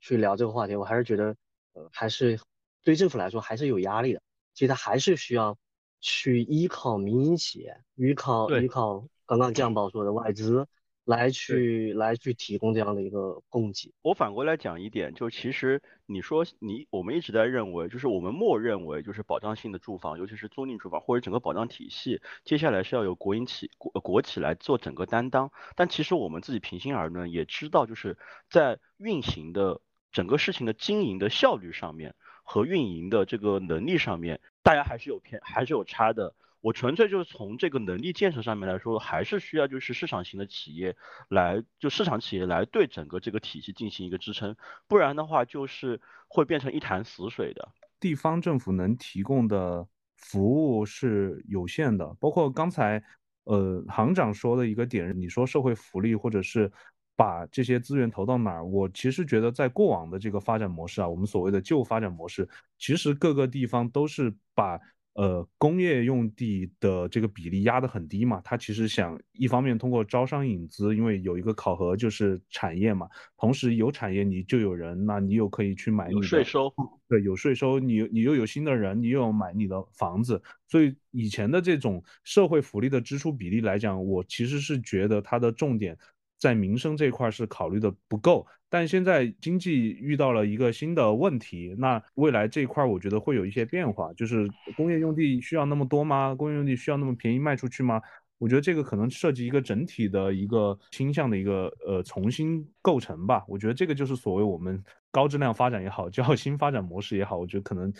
[0.00, 1.36] 去聊这个话题，我还是觉得，
[1.74, 2.40] 呃，还是
[2.84, 4.22] 对政府来说还是有压力的。
[4.54, 5.58] 其实他还是需要
[6.00, 10.66] 去依靠民营企业，依靠依靠刚刚酱宝说的外资。
[11.08, 13.94] 来去来去提供这样的一个供给。
[14.02, 25.50] 我反过来讲一点，就其实你说你我们一直在认为，就是我们默认为就是保障性的住房，尤其是租赁住房或者整个保障体系，接下来是要由国营企国国企来做整个担当。
[25.76, 28.18] 但其实我们自己平心而论，也知道就是
[28.50, 29.80] 在运行的
[30.12, 36.34] 整个事情的经营的效率上面和运营的这个能力上面，大家还是有偏还是有差的。
[36.60, 40.96] 我纯粹就是从这个能力建设上面来说，还是需要就是市场型的企业
[41.28, 44.56] 来，就市场企业来对整个这个体系进行一个支撑，
[44.88, 47.68] 不然的话就是会变成一潭死水的。
[48.00, 49.86] 地方政府能提供的
[50.16, 53.02] 服务是有限的，包括刚才
[53.44, 56.72] 呃行长说的一个点，你说社会福利或者是
[57.18, 62.48] 把这些资源投到哪儿，我其实觉得在过往的这个发展模式啊，我们所谓的旧发展模式，
[62.78, 64.80] 其实各个地方都是把。
[65.14, 76.72] 呃，工业用地的这个比例压得很低嘛，他其实想一方面通过招商引资，因为有一个考核就是产业嘛，同时有产业你就有人，那你又可以去买你的税收，
[77.08, 85.98] 对，有税收，你你又有新的人，你又有买你的房子，所以以前的这种社会福利的支出比例来讲，我其实是觉得它的重点。
[86.38, 96.34] 在民生这块是考虑的不够，但现在经济遇到了一个新的问题，那未来这一块我觉得会有一些变化，就是工业用地需要那么多吗？
[96.34, 98.00] 工业用地需要那么便宜卖出去吗？
[98.38, 103.44] 我觉得这个可能涉及一个整体的一个倾向的一个呃重新构成吧。
[103.48, 104.80] 我觉得这个就是所谓我们
[105.10, 107.92] 高质量发展也好，叫新发展模式也好，我觉得可能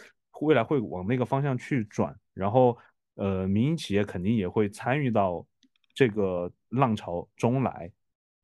[0.43, 2.79] 未来会往那个方向去转，然后
[3.17, 5.45] 呃民营企业肯定也会参与到
[5.93, 7.91] 这个浪潮中来。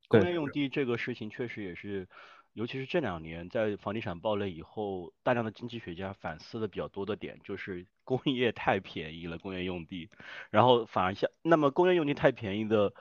[0.07, 2.07] 工业用地这个事情确实也是，
[2.53, 10.09] 尤其是这两年在房地产暴雷以后，大量的经济学家反思的比较多的点就是工业太便宜了，工业用地，
[10.51, 12.93] 然后反而像那么工业用地太便宜的，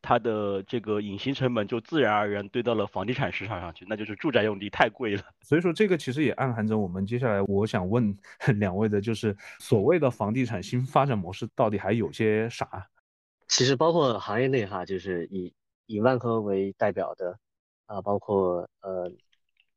[0.00, 5.22] 它的这个隐形成本就自然而然堆到了房地产市场上去，那就是住宅用地太贵了。
[5.42, 8.16] 所以说这个其实也暗含着我们接下来我想问
[8.58, 12.88] 两位的就是所谓的房地产新发展模式到底还有些啥？
[13.48, 15.52] 其实包括行业内哈，就是以。
[15.86, 17.38] 以万科为代表的
[17.86, 19.10] 啊，包括呃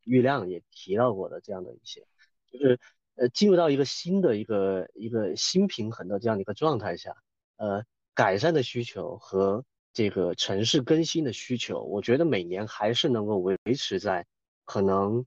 [0.03, 2.05] 郁亮也提到过的这样的一些，
[2.51, 2.79] 就是
[3.15, 7.15] 呃进入到一个新的一个一个新平衡的这样的一个状态下，
[7.57, 7.83] 呃
[8.13, 14.25] 改善的需求和这个城市更新的需求，我觉得每年还是能够维维持在
[14.63, 15.25] 可能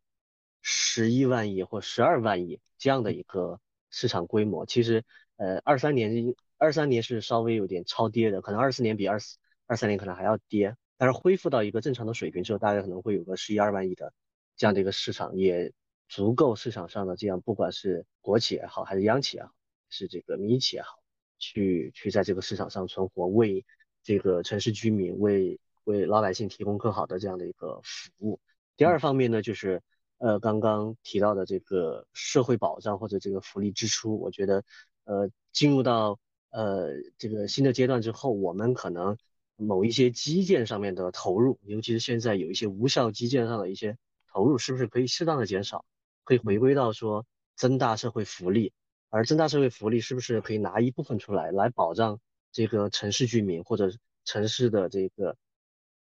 [0.62, 3.60] 十一万亿或十二万亿这样的一个
[3.90, 4.64] 市场规模。
[4.64, 5.04] 其实
[5.36, 9.36] 呃二三年二三年是稍微有点超跌的，可能二四年比二四。
[9.68, 14.14] 二三年可能还要跌，但是恢复到一个正常的水平之后，大概可能会有个十一二万亿的
[14.56, 15.72] 这样的一个市场，也
[16.08, 19.52] 足够市场上的这样，不管是国企也好，还是央企也好，
[19.90, 20.98] 是这个民营企业也好，
[21.38, 23.62] 去去在这个市场上存活，为
[24.02, 28.40] 这个城市居民、为为老百姓提供更好的这样的一个服务。
[28.74, 29.82] 第二方面呢，就是
[30.16, 34.64] 呃刚刚提到的这个社会保障或者这个福利支出，我觉得
[35.04, 39.14] 呃进入到呃这个新的阶段之后，我们可能。
[39.60, 43.98] 某一些基建上面的投入，尤其是现在有一些无效基建上的一些
[44.32, 45.84] 投入，是不是可以适当的减少，
[46.22, 48.72] 可以回归到说增大社会福利？
[49.08, 52.20] 而增大社会福利是不是可以拿一部分出来，来保障
[52.52, 53.90] 这个城市居民或者
[54.24, 55.36] 城市的这个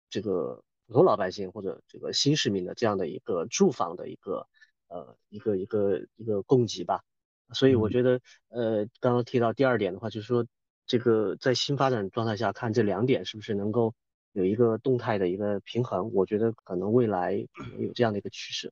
[0.08, 4.46] 这个普通老百姓或者这个新市民的这样的一个住房的一个
[4.86, 7.02] 呃一个一个一个供给吧？
[7.52, 8.20] 所以我觉得
[8.50, 10.46] 呃刚刚提到第二点的话，就是说。
[10.92, 13.94] 这个在新发展状态下看这两点是不是能够
[14.32, 16.12] 有一个动态的一个平衡？
[16.12, 17.32] 我觉得可能未来
[17.78, 18.70] 有这样的一个趋势。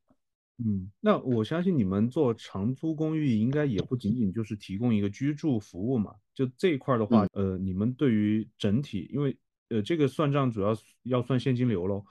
[0.59, 6.15] 嗯，那我相信你们做长租公寓，应该也不仅仅就是提供一个居住服务嘛。
[6.35, 9.35] 就这一块的话，呃，你们对于整体，因为
[9.71, 12.05] 呃，这个算账主要要算现金流喽。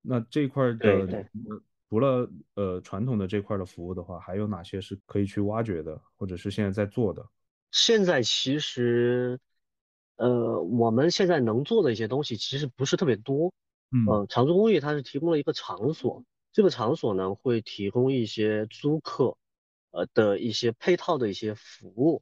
[0.00, 1.28] 那这一块的，
[1.90, 7.22] 除了呃传统的这块的服务的话，还有哪些是可以去挖掘的，或者是现在在做的？
[7.72, 9.38] 现在其实，
[10.20, 13.54] 呃，我们现在能做的一些东西其实不是特别多。
[13.90, 16.22] 嗯，长租公寓它是提供了一个场所。
[16.52, 19.38] 这个场所呢，会提供一些租客，
[19.92, 22.20] 呃的一些配套的一些服务，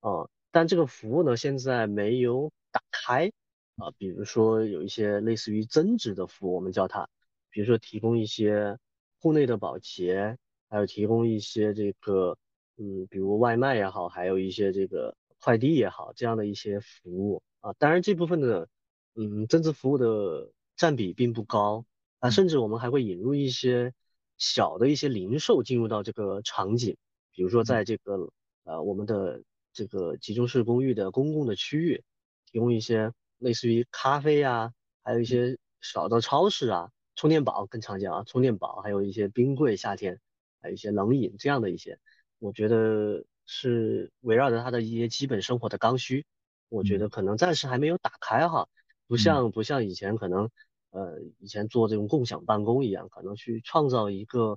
[0.00, 3.30] 啊，但这个服务呢，现在没有打开，
[3.76, 7.06] 啊，比如说有一些类似于增值的服务，我们叫它，
[7.50, 8.78] 比如说提供一些
[9.20, 10.38] 户内的保洁，
[10.70, 12.38] 还有提供一些这个，
[12.78, 15.14] 嗯，比如外卖也好，还有一些这个
[15.44, 18.66] 快递也好，这样的一些服务，啊，当然这部分的，
[19.14, 21.84] 嗯，增值服务的占比并不高。
[22.20, 23.92] 啊，甚至我们还会引入一些
[24.38, 26.96] 小的一些零售进入到这个场景，
[27.30, 28.30] 比如说在这个
[28.64, 29.42] 呃我们的
[29.74, 32.02] 这个集中式公寓的公共的区域，
[32.50, 34.72] 提供一些类似于咖啡啊，
[35.02, 40.18] 还有一些小的超市啊，充电宝更常见啊，充电宝，还有一些冰柜，夏天
[40.62, 41.98] 还有一些冷饮这样的一些，
[42.38, 46.24] 我觉得是围绕着他的一些基本生活的刚需，
[46.68, 48.68] 我觉得可能暂时还没有打开哈，
[49.06, 50.50] 不像不像以前可能。
[50.96, 54.56] 呃，以前做这种共享办公一样，可能去创造一个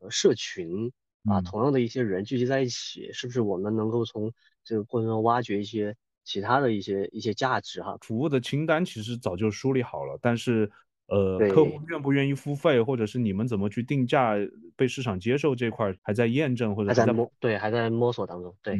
[0.00, 0.92] 呃社群
[1.24, 4.30] 把，同样的一些人聚集在一起，是不是我们能够从
[4.62, 7.96] 这个过程中挖掘一些其他的一些一些价值哈？
[8.02, 10.70] 服务的清单其实早就梳理好了，但是
[11.08, 14.34] 呃，客户愿不愿意付费，或者是你们怎么去定价，
[14.76, 18.74] 被市场接受这块还在验证或者还在摸，对，还在摸索当中，对。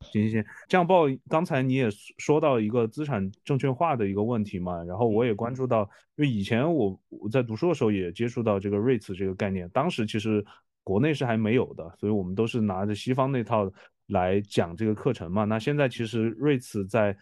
[0.00, 5.82] 行行行，这样报刚才你也说到一个资产证券化的一个问题嘛，然后我也关注到，
[6.14, 10.44] 因为以前我我在读书的时候也接触到这个 REITs 这个概念，当时其实
[10.84, 13.68] 国内是还没有的，所以我们都是拿着西方那套
[14.06, 15.44] 来讲这个课程嘛。
[15.44, 17.16] 那现在其实 REITs 在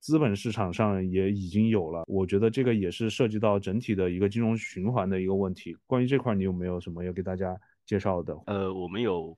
[0.00, 5.76] 资本市场上也已经有了，我觉得这个也是涉及到整体的一个金融循环的一个问题。
[5.86, 8.36] 关于这块，你有没有什么要给大家介绍的？
[8.46, 9.36] 呃，我们有。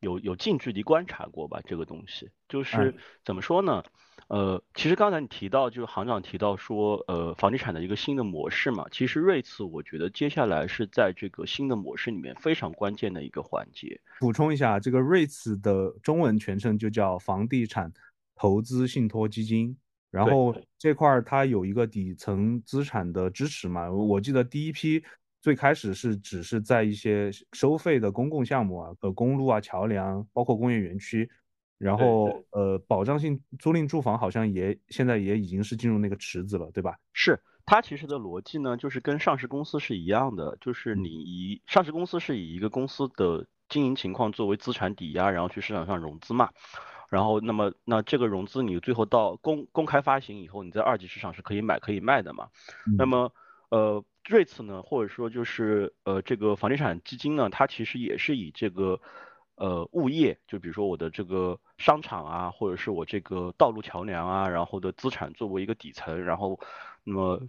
[0.00, 1.58] 有有近距离观察过吧？
[1.64, 2.94] 这个东西就是
[3.24, 3.82] 怎么说呢？
[4.28, 8.86] 呃，其实刚才你提到，就是行长提到说，呃，房地产的一个新的模式嘛。
[8.92, 13.98] 其实瑞次，我觉得接下来是在这个新的模式里面非常关键的一个环节。
[14.20, 17.90] 补充一下，这个瑞次的中文全称就叫房地产
[18.34, 19.74] 投资信托基金。
[20.16, 23.90] 然后这块儿它有一个底层资产的支持嘛？
[23.90, 25.02] 我记得第一批。
[25.42, 31.30] 最开始是只是在一些收费的公共项目啊，呃，公路啊、桥梁，包括工业园区，
[31.78, 36.96] 然后呃，保障性租赁住房好像也现在也已经是进入那个池子了，对吧？
[37.12, 46.50] 是它其实的逻辑呢，就是跟上市公司是一样的，就是你以上市公司是以一个公司的经营情况作为资产抵押，然后去市场上融资嘛，
[47.08, 52.48] 然后那么那这个融资你最后到公公开发行以后，你在二级市场是可以买可以卖的嘛，
[52.98, 53.32] 那么
[53.70, 54.04] 呃。
[54.28, 59.00] 瑞次呢，或者说就是呃这个房地产基金呢，它其实也是以这个
[59.54, 66.58] 呃物业，就比如说我的这个商场啊，或者是我这个道路桥梁啊，然后的资产作为一个底层，然后
[67.04, 67.40] 那么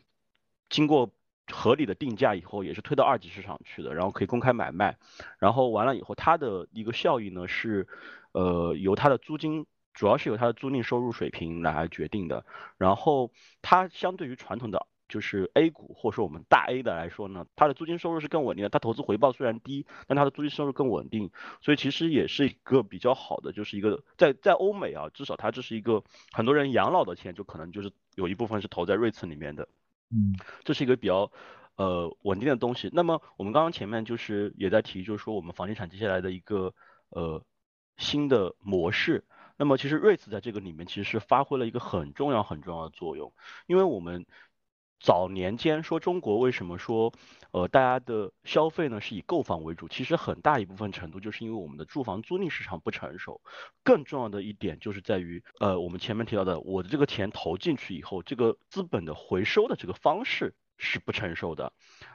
[0.70, 1.10] 经过
[1.52, 4.98] 合理的定价以后，也是推到二级市场去的，然后可以公开买卖，
[5.40, 7.88] 然后完了以后，它的一个效益呢是
[8.32, 12.46] 呃由它的租金，主要是由它的租赁收入水平来决定的，
[12.78, 13.32] 然后
[13.62, 14.88] 它相对于传统的。
[15.10, 21.32] 就是 A 股或者说我们大 A 的来说呢，它的租金收入是更稳定的，它投资回报虽然低，但它的租金收入更稳定，
[21.62, 29.70] 所以其实也是一个比较好的，就是一个在在欧美啊，至少它这是一个很多人养老的钱就可能就是有一部分是投在瑞次里面的，
[30.10, 31.32] 嗯，这是一个比较
[31.76, 32.90] 呃稳定的东西。
[32.94, 36.74] 那么我们刚刚前面就是也在提，就是说我们房地产接下来的一个
[37.10, 37.44] 呃
[37.98, 39.26] 新的模式，
[39.58, 43.34] 那么其实瑞次在这个里面其实是发挥了一个很重要很重要的作用，
[43.68, 44.26] 因为我们。
[45.00, 47.14] 早年间说中国为什么说，
[47.52, 49.88] 呃，大家的消费呢是以购房为主？
[49.88, 53.42] 其实很大一部分程度就是因为我们的住房租赁市场不成熟。
[53.84, 61.72] 更重要的一点就是在于，呃，我们前面提到的，我的这个钱投进去以后，这个资本的回收的这个方式是不成熟的。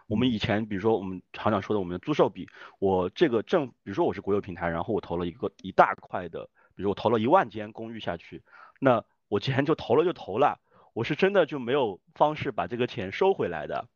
[0.09, 2.49] 我们以前比如说我们常常说的我们的租售比，
[2.81, 8.43] 我这个政，比如说我是国有平台，然后我投了一个一大块的，比如我投了一万间公寓下去，
[8.81, 10.59] 那我既然就投了就投了。
[10.93, 13.89] 我是真的就没有方式把这个钱收回来的，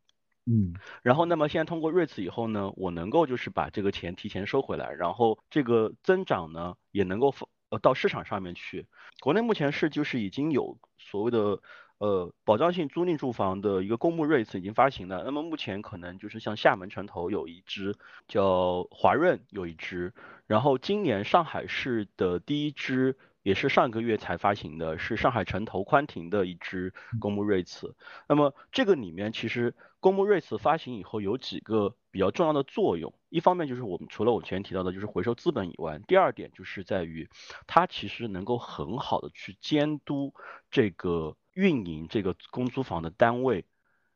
[0.47, 7.35] 嗯，然后那么现在通过瑞慈以后呢，我能够就是把这个钱提前收回来，然后这个增长呢也能够
[7.71, 8.87] 呃到市场上面去。
[9.21, 11.61] 国内目前是就是已经有所谓的
[11.99, 15.23] 呃，保障性租赁住房的一个公募 REITs 已经发行了。
[15.25, 17.97] 那么目前可能就是像厦门城投有一支，
[18.29, 20.13] 叫华润有一支，
[20.47, 23.17] 然后今年上海市的第一支
[23.47, 27.95] 也是上个月才发行的，是上海城投宽庭的一支公募 REITs。
[28.29, 37.31] 那么这个里面其实公募 REITs 发行以后有几个比较重要的作用，一方面就是我们除了我前面提到的就是回收资本以外，第二点就是在于
[37.69, 40.35] 它其实能够很好的去监督
[40.71, 41.37] 这个。
[41.57, 43.65] 运营这个公租房的单位，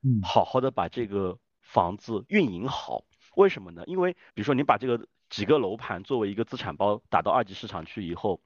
[0.02, 3.06] 嗯，好好的把这个房子运营好。
[3.34, 3.82] 为什么呢？
[3.86, 8.42] 因为比如说你把这个几个楼盘作为一个资产包打到二级市场去以后，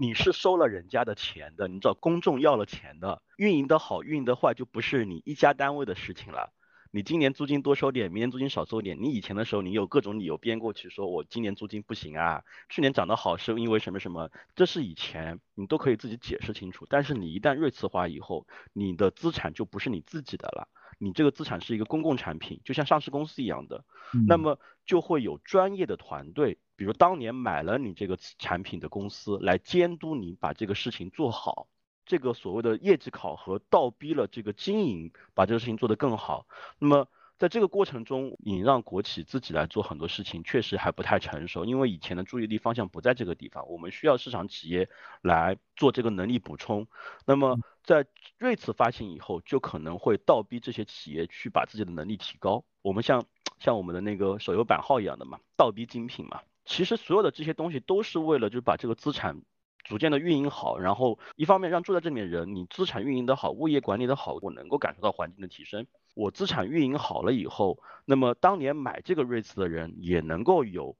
[0.00, 6.52] 你是收了人家的钱的，你找公众要了钱的，运营的好，运营的坏就不是你一家单位的事情了。
[6.92, 9.02] 你今年租金多收点，明年租金少收点。
[9.02, 16.86] 你以前的时候，你有各种理由编过去，说我今年租金不行啊，去年涨得好是因为什么什么，这是以前你都可以自己解释清楚。
[16.88, 20.68] 但是你一旦瑞次化以后，你的资产就不是你自己的了，
[20.98, 23.84] 你这个资产是一个公共产品，就像上市公司一样的，
[24.26, 31.68] 那么就会有专业的团队，比如当年买了你这个产品的公司来监督你把这个事情做好。
[32.04, 36.46] 这个所谓的业绩考核倒逼了这个经营，把这个事情做得更好。
[36.78, 37.06] 那么
[37.38, 43.68] 在这个过程中，你让国企自己来做很多事情，确实还不太成熟，因为以前的注意力方向不在这个地方。
[43.68, 44.88] 我们需要市场企业
[45.22, 46.88] 来做这个能力补充。
[47.24, 48.04] 那么在
[48.38, 52.64] 瑞次发行以后，就可能会倒逼这些企业去把自己的能力提高。
[52.82, 53.24] 我们像
[53.60, 56.40] 像我们的那个手游版号一样的嘛，倒逼精品嘛。
[56.64, 59.40] 其实所有的这些东西都是为了就是把这个资产。
[59.84, 65.86] 逐渐的运营好，然后一方面让住在这里的人，你资产运营的好，物业管理的好，我能够感受到环境的提升。
[66.14, 70.96] 我资产运营好了以后，那么当年买这个 REITs 的人也能够有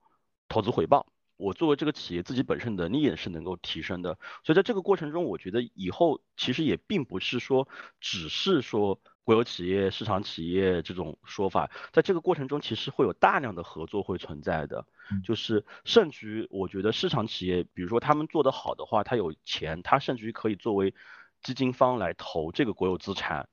[0.48, 1.06] 投资回报。
[1.36, 4.18] 我作为这个企业自己本身能力也是能够提升的。
[4.44, 7.68] 所以在这个过程中，我觉得以后其实也并不是说
[8.00, 9.00] 只是说。
[9.24, 14.86] 国有企业、市场企业这种说法，在这个过程中其实会有大量的合作会存在的，
[15.22, 20.94] 就是甚至于我觉得市场企业，比如说他们做得好的话，他有钱，他甚至于可以作为
[21.42, 23.50] 基金方来投这个国有资产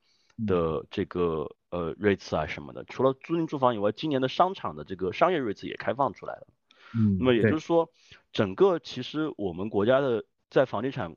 [0.48, 2.84] 的这个呃瑞次啊什么的。
[2.86, 6.48] 除了租赁住房以外，今年的商场的这个商业瑞次也开放出来了。
[6.94, 7.90] 嗯，那么也就是说，
[8.32, 11.16] 整个其实我们国家的在房地产。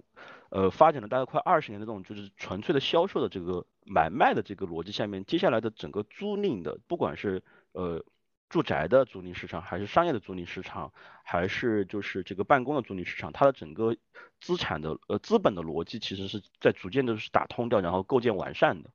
[0.50, 7.42] 呃，发展了大概快二十年的这种就是纯粹的销售的这个买卖的这个逻辑下面，接下来的整个租赁的，不管是
[7.72, 8.02] 呃
[8.48, 10.90] 住宅的租赁市场，还是商业的租赁市场，
[11.22, 13.94] 还是就是这个办公的租赁市场，它的整个
[14.40, 18.88] 资产的呃资本的逻辑，其实是在逐渐的是打通掉，然后构建完善的。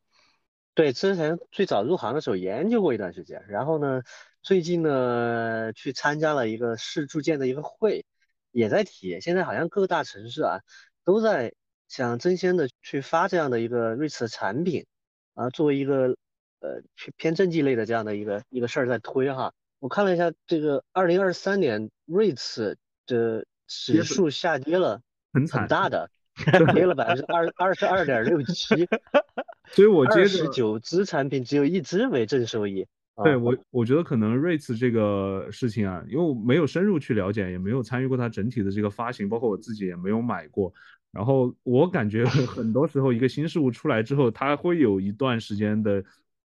[0.75, 4.01] 对，之前最早入行的时候研究过一段时间，然后呢，
[4.41, 8.05] 最近呢去参加了一个市住建的一个会，
[8.51, 10.59] 也在提，现在好像各个大城市啊。
[11.05, 11.53] 都在
[11.89, 14.85] 想争先的去发这样的一个瑞驰的产品，
[15.33, 16.15] 啊，作为一个
[16.61, 19.53] 呃偏偏政绩类的这样的一个一个事儿在推哈。
[19.79, 25.01] 我看了一下这个二零二三年瑞驰的指数下跌了
[25.33, 26.09] 很很大的，
[26.73, 28.87] 跌了百分之二二十二点六七，
[29.73, 32.87] 所以我接着十九只产品只有一只为正收益。
[33.23, 40.73] 对我，我觉得可能瑞慈这个事情啊，因为我没有深入去了解，也没有参与过它整体的这个发行，包括我自己也没有买过。
[41.11, 46.03] 然后我感觉 很多时候，一个新事物出来之后，它会有一段时间的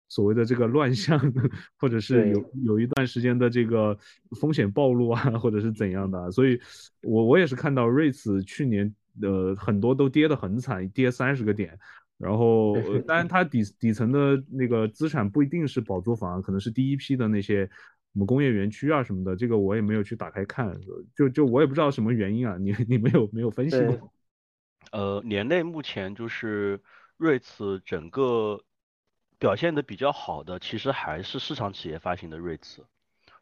[0.09, 1.21] 所谓的这个乱象，
[1.77, 3.99] 或者是有有一段时间的这个
[4.41, 6.31] 风险暴露啊，或者是怎样的。
[6.31, 6.59] 所以，
[7.03, 8.91] 我我也是看到瑞慈去年
[9.21, 11.79] 呃很多都跌得很惨，跌三十个点。
[12.17, 17.71] 然后，当然，它底底层的那个资产不一定是保租房，可能是第一批的那些什
[18.13, 20.73] 么工业园区啊什么的，这个我也没有去打开看，
[21.15, 24.13] 就就我也不知道什么原因啊，你 你没有没有分析过？
[24.93, 26.81] 呃，年内目前就是
[27.17, 28.63] 瑞慈整个
[29.41, 32.87] 表现的比较好的，其实还是市场企业发行的瑞慈，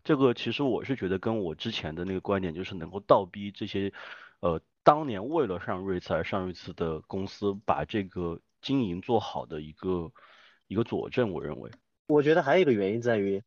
[0.03, 3.93] 这个其实我是觉得跟我之前的那个观点，就是能够倒逼这些，
[4.41, 8.41] 呃，当年为了上瑞慈而上瑞慈的公司，把这个。
[8.63, 10.11] 经营做好的一个
[10.69, 11.71] 一个佐证，我认为。
[12.07, 13.43] 我觉得还有一个原因在于，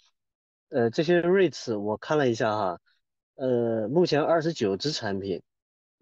[0.69, 2.79] 呃，这些 REITs 我看了一下哈，
[3.35, 5.41] 呃，目前二十九只产品，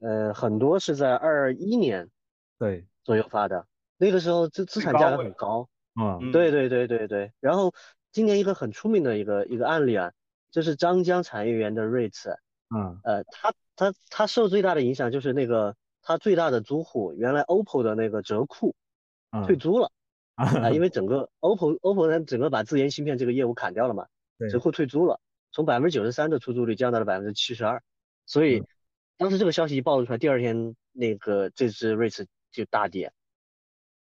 [0.02, 2.10] 呃，很多是在二一年
[2.58, 3.68] 对左右发的，
[3.98, 5.68] 那个时候资资产价格很高
[6.00, 7.34] 嗯，对对对对对。
[7.40, 7.74] 然后
[8.12, 10.14] 今年一个很出名的一个一个案例啊，
[10.52, 12.38] 就是张江产业园的 REITs，
[12.74, 18.76] 嗯，呃，它它它受最大的影响就是那个它最大的租户原来 OPPO 的那个折库。
[19.46, 19.92] 退租了
[20.36, 24.08] 啊，因为 整个 OPPO OPPO 呢，整个把自研芯片这个业务砍掉了嘛，
[24.52, 25.20] 折库退租了，
[25.52, 27.82] 从百分之九十三的出租率降到了百分之七十二，
[28.26, 28.64] 所以
[29.18, 33.12] 当时这个消息一暴露出来，第二天那个这只 REITs 就大跌，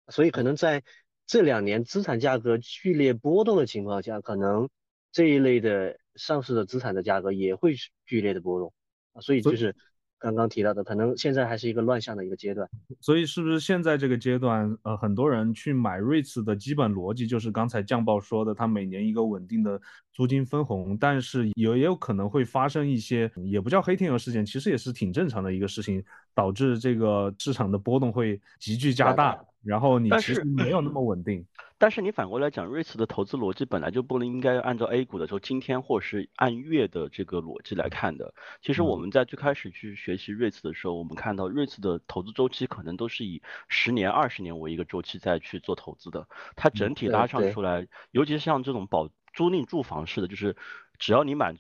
[0.07, 0.83] 所以可能在
[1.25, 4.69] 这两年资产价格剧烈波动的情况下，可能
[5.11, 7.75] 这一类的上市的资产的价格也会
[8.05, 8.73] 剧烈的波动
[9.13, 9.75] 啊，所以就是。
[10.19, 12.69] 刚刚提到的，可能现在还是一个乱象的一个阶段，
[12.99, 19.79] 所以是不是现在这个阶段，呃，很多人去买 REITs 的基本逻辑就是刚才酱爆说的，它每年一个稳定的
[20.11, 26.03] 租金分红，但是也也有可能会发生一些，也不叫黑天鹅事件，其实也是挺正常的一个事情，
[26.35, 29.39] 导致这个市场的波动会急剧加大，
[29.69, 31.45] 然后你其实没有那么稳定。
[31.77, 38.33] 但是你反过来讲，REITs 的投资逻辑本来就不能应该按照 A 股的时候今天或是按月的这个逻辑来看的。
[38.61, 46.27] 其实我们在最开始去学习 REITs 的时候，我们看到 REITs 的投资周期可能都是以十年、二十年为一个周期再去做投资的。
[46.55, 50.57] 它整体拉上出来，尤其是像这种保租赁住房式的，就是
[50.97, 51.55] 只要你满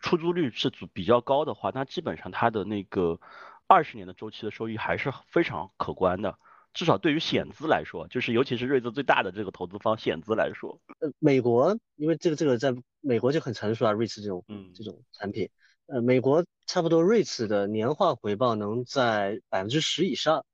[0.00, 3.18] 出租率是比较高的话，那基本上它的那个
[3.66, 6.38] 二十年的周期的收益还是非常可观的。
[6.76, 14.74] 至少对于险资来说，就是尤其是瑞兹最大的这个投资方险资来说，呃，美国因为这个这个在美国就很成熟啊，瑞 s 这种嗯。
[14.74, 15.48] 这种产品，
[15.86, 20.44] 呃，美国差不多瑞 s 的年化回报能在百分之十以上，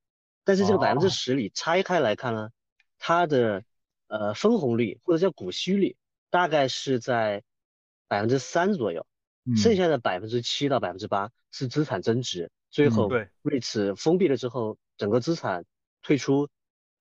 [0.44, 2.50] 但是这个百分之十里拆开来看呢，
[3.00, 3.64] 它的
[4.06, 5.96] 呃分红率或者叫股息率
[6.30, 7.42] 大概是在
[8.06, 9.04] 百分之三左右，
[9.56, 13.10] 剩下的百分之七到百分之八是资产增值，最后
[13.42, 15.64] 瑞 s 封闭了之后，整个资产。
[16.02, 16.48] 退出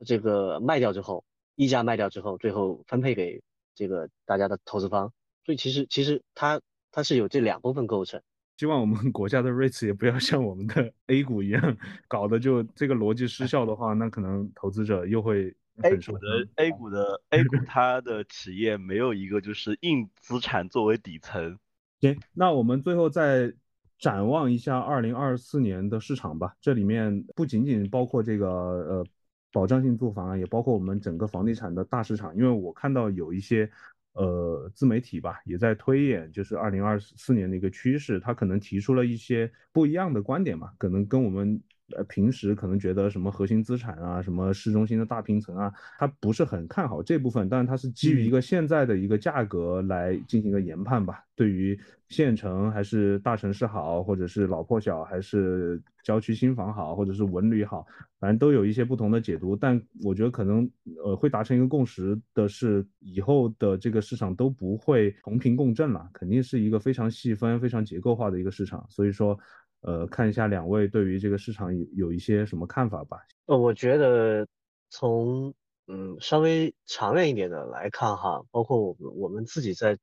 [0.05, 1.23] 这个卖掉之后，
[1.55, 3.41] 溢价卖掉之后，最后分配给
[3.75, 5.11] 这个大家的投资方，
[5.45, 6.61] 所以其实其实它
[6.91, 8.21] 它是有这两部分构成。
[8.57, 21.57] 希望我们国家的 REITs 也不要像我们的 A 股一样，搞的就这个逻辑失效的话，那可能投资者又会 A 股的 A 股的 A 股它的企业没有一个就是硬资产作为底层。
[22.01, 23.53] 行，那我们最后再。
[24.01, 29.05] 展望一下二零二四年的市场吧，这里面不仅仅包括这个呃
[29.53, 32.35] 保障性住房啊，也包括我们整个房地产的大市场。
[32.35, 33.69] 因为我看到有一些
[34.13, 41.61] 呃自媒体吧，也在推演就是二零二四年的一个趋势，他可能提出了一些不一样的观点嘛，可能跟我们。
[41.95, 51.23] 呃，平时可能觉得什么核心资产啊，什么市中心的大平层啊，他不是很看好这部分，但是他是基于一个现在的一个价格来进行一个研判吧。
[51.35, 57.83] 对于县城还是大城市好，或者是老破小还是郊区新房好，或者是文旅好，
[58.19, 59.55] 反正都有一些不同的解读。
[59.55, 60.69] 但我觉得可能
[61.03, 68.85] 呃会达成一个共识的是，以后的这个市场都不会同频共振了，肯定是一个非常细分、非常结构化的一个市场。
[68.89, 69.39] 所以说。
[69.81, 73.19] 呃，看一下两位对于这个市场有有一些什么看法吧？
[73.47, 74.47] 呃，我觉得
[74.89, 75.53] 从
[75.87, 79.97] 嗯稍微长远一点的来看哈，包括我们我们自己在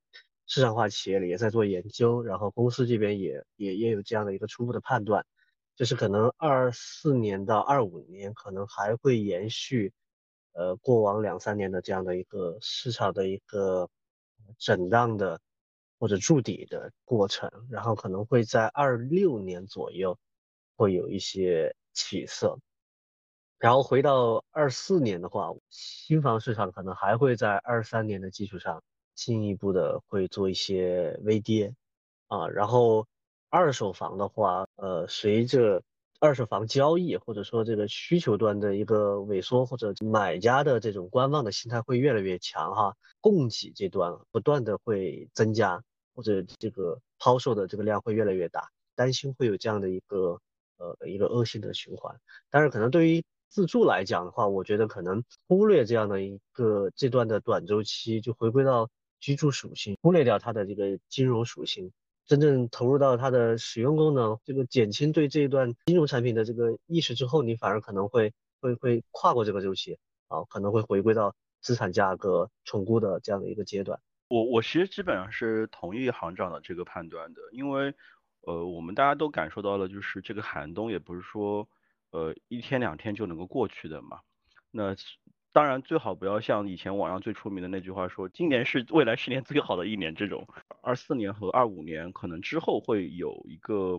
[0.47, 5.25] 市场化企业里也在做研究，然后公司这边也也也有这样的一个初步的判断，
[5.77, 9.93] 就是可能二四年到二五年可能还会延续
[10.55, 13.89] 呃过往两三年的这样的一个市场的一个
[14.59, 15.41] 震荡的。
[15.99, 20.19] 或者筑底的过程，然后可能会在二六年左右
[20.77, 22.59] 会有一些起色，
[23.59, 28.83] 然后回到二四年的话，新房市场可能还会在二三年的基础上
[29.15, 31.75] 进一步的会做一些微跌。
[32.29, 33.07] 啊，然后
[33.49, 35.83] 二手房的话，呃，随着
[36.21, 45.83] 二手房交易或者说这个需求端的一个萎缩，或者买家的这种观望的心态会越来越强哈，供给这端不断的会增加。
[46.15, 50.41] 或者这个抛售的这个量会越来越大，担心会有这样的一个
[50.77, 52.19] 呃一个恶性的循环。
[52.51, 58.91] 但是可能对于自住来讲的话，我觉得可能忽略这样的一个这段的短周期，就回归到
[59.21, 61.93] 居住属性，忽略掉它的这个金融属性，
[62.29, 69.99] 真正投入到它的使用功能，这个减轻对这一段金融产品的这个意识之后，你反而可能会会会跨过这个周期
[70.29, 73.99] 啊，可能会回归到资产价格重估的这样的一个阶段。
[74.29, 77.95] 我我其实基本上是同意行长的这个判断的，因为，
[78.43, 81.67] 呃，我们大家都感受到了，就是这个寒冬也不是说，
[82.11, 84.21] 呃，一天两天就能够过去的嘛。
[84.71, 84.95] 那
[85.53, 90.47] 当然最好不要像以前网上最出名的那句话说，今年是未来十年最好的一年这种。
[90.83, 93.99] 二四年和二五年可能之后会有一个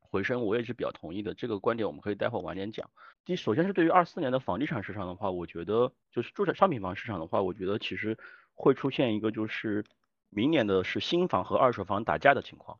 [0.00, 1.34] 回升，我也是比较同意的。
[1.34, 2.90] 这个观点我们可以待会晚点讲。
[3.24, 8.16] 第首先是对于二四年的房地产市场的话，我觉得就是住宅商品房市场的话，我觉得其实。
[8.58, 9.84] 会出现一个就是
[10.30, 12.78] 明年的是新房和二手房打架的情况，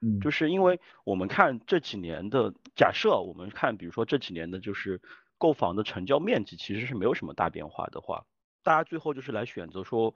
[0.00, 5.02] 嗯，就是因为我们看这几年的假设，我们看比如说这几年的就是
[5.38, 8.24] 购房的成交面积其实是没有什么大变化的话，
[8.62, 10.14] 大家最后就是来选择说，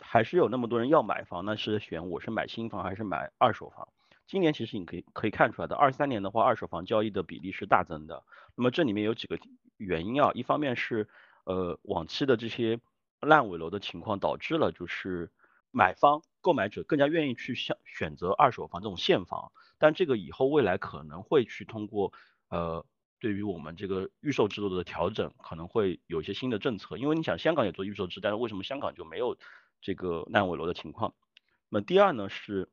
[0.00, 3.88] 还是有那么多人要买房，那是选我是买新房还是买二手房。
[4.26, 8.24] 今年其实你可以可以看出来的，二三年的话二手房交易的比例是大增的，
[8.54, 9.38] 那么这里面有几个
[9.76, 11.08] 原因啊，一方面是。
[11.44, 12.78] 呃往期的这些
[13.18, 15.32] 烂尾楼的情况，导致了就是
[15.70, 22.12] 买方购买者更加愿意去选选择二手房这种现房，但这个以后未来可能会去通过
[22.50, 22.84] 呃
[23.20, 29.36] 对于我们这个预售制度的调整，可能会有一些新的政策，因为你想香港也做预售制，但是为什么香港就没有
[29.80, 31.14] 这个烂尾楼的情况？
[31.68, 32.68] 那么第二呢是，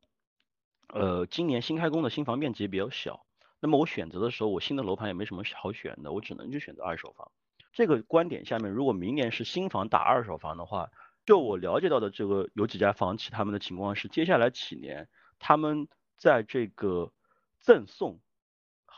[0.88, 3.24] 呃今年新开工的新房面积比较小。
[3.60, 7.30] 那么我选择的时候，我新的楼盘也没什么好选的，我只能去选择二手房。
[7.72, 10.90] 这个观点下面，如果明年是新房打二手房的话，
[11.26, 15.08] 就我了解到的这个有几家房企他们的情况是，接下来几年
[15.38, 17.12] 他们在这个
[17.60, 18.20] 赠送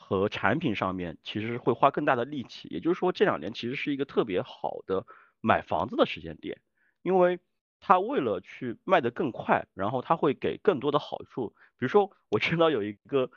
[0.00, 2.68] 和产品上面其实会花更大的力气。
[2.70, 5.04] 也就是说，这两年其实是一个特别好的
[5.40, 6.58] 买房子的时间点，
[7.02, 7.38] 因为
[7.78, 11.54] 他为了去卖得更快，然后他会给更多的好处。
[11.78, 13.30] 比如说，我知道有一个。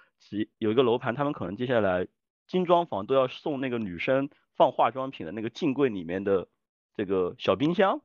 [0.57, 2.07] 有一个楼盘，他们可能接下来
[2.47, 6.47] 精装房都要送那个女生放化妆品的那个镜柜里面的
[6.95, 7.99] 这个小冰箱，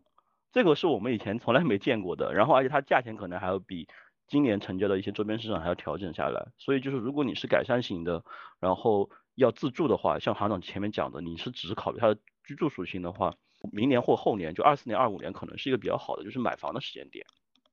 [0.50, 2.34] 这个是我们以前从来没见过的。
[2.34, 3.86] 然后而且它价钱可能还要比
[4.28, 6.46] 今年成交的一些周边市场还要调整下来。
[6.58, 8.22] 所以就是如果你是改善型的，
[8.60, 13.34] 然后要自住的话，像行长前面讲的，你是只考虑它的居住属性的话，
[13.72, 17.24] 明年或后年就二四年、二五年可能是一个比较好的就是买房的时间点。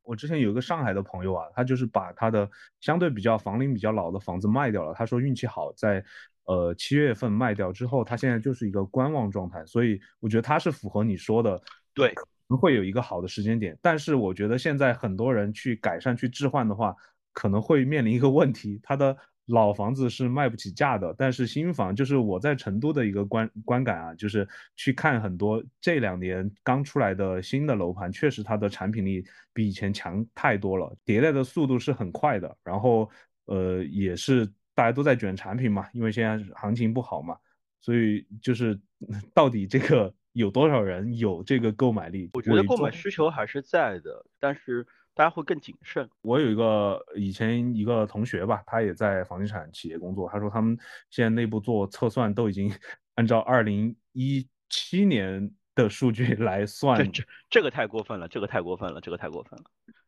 [0.03, 2.47] 我之前有一个上海的朋友啊，他就是把他的
[2.79, 4.93] 相对比较房龄比较老的房子卖掉了。
[4.93, 6.05] 他说运气好，在
[6.43, 9.65] 呃七月份卖掉之后，他现在就是一个观望状态。
[9.65, 11.59] 所以我觉得他是符合你说的，
[11.95, 12.13] 对，
[12.49, 13.77] 会有一个好的时间点。
[13.81, 16.95] 但是我觉得现在很多人去改善、去置换的话，
[17.33, 19.15] 可能会面临一个问题，他的。
[19.49, 29.23] 老房子是卖不起价的，但是新房就是我在成都的一个观观感啊，就是去看很多这两年刚出来的新的楼盘，确实它的产品力
[29.53, 32.57] 比以前强太多了，迭代的速度是很快的。
[32.63, 33.07] 然后
[33.45, 37.37] 呃，也是大家都在卷产品嘛，因为现在行情不好嘛，
[37.81, 38.81] 所以就是
[39.31, 42.29] 到底这个有多少人有这个购买力？
[42.33, 44.85] 我觉得购买需求还是在的，但是。
[45.17, 46.09] 大家会更谨慎。
[46.23, 50.29] 我有一个以前一个同学吧，他也在房地产企业工作。
[50.29, 50.77] 他说他们
[51.09, 52.69] 现在内部做测算，都已经
[53.15, 56.97] 按照二零一七年的数据 来算。
[56.97, 59.63] 这这这个太过分了，这个太过分了，这个太过分了。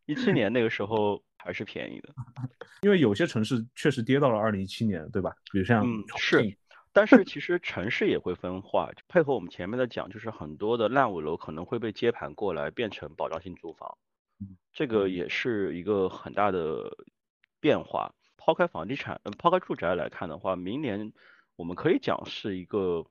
[0.07, 2.13] 一七年那个时候还是便宜的，
[2.83, 5.33] 因为有些城市确实跌到了二零一七年，对吧？
[5.53, 6.43] 比如像嗯是，
[6.97, 8.89] 但是其实城市也会分化。
[9.07, 13.99] 配合我们前面的讲，就是很多的烂尾楼可能会被接盘过来变成保障性住房。
[14.73, 16.97] 这个也是一个很大的
[17.59, 18.15] 变化。
[18.35, 21.13] 抛开房地产，嗯，抛开住宅来看的话，明年
[21.55, 23.05] 我们可以讲是一个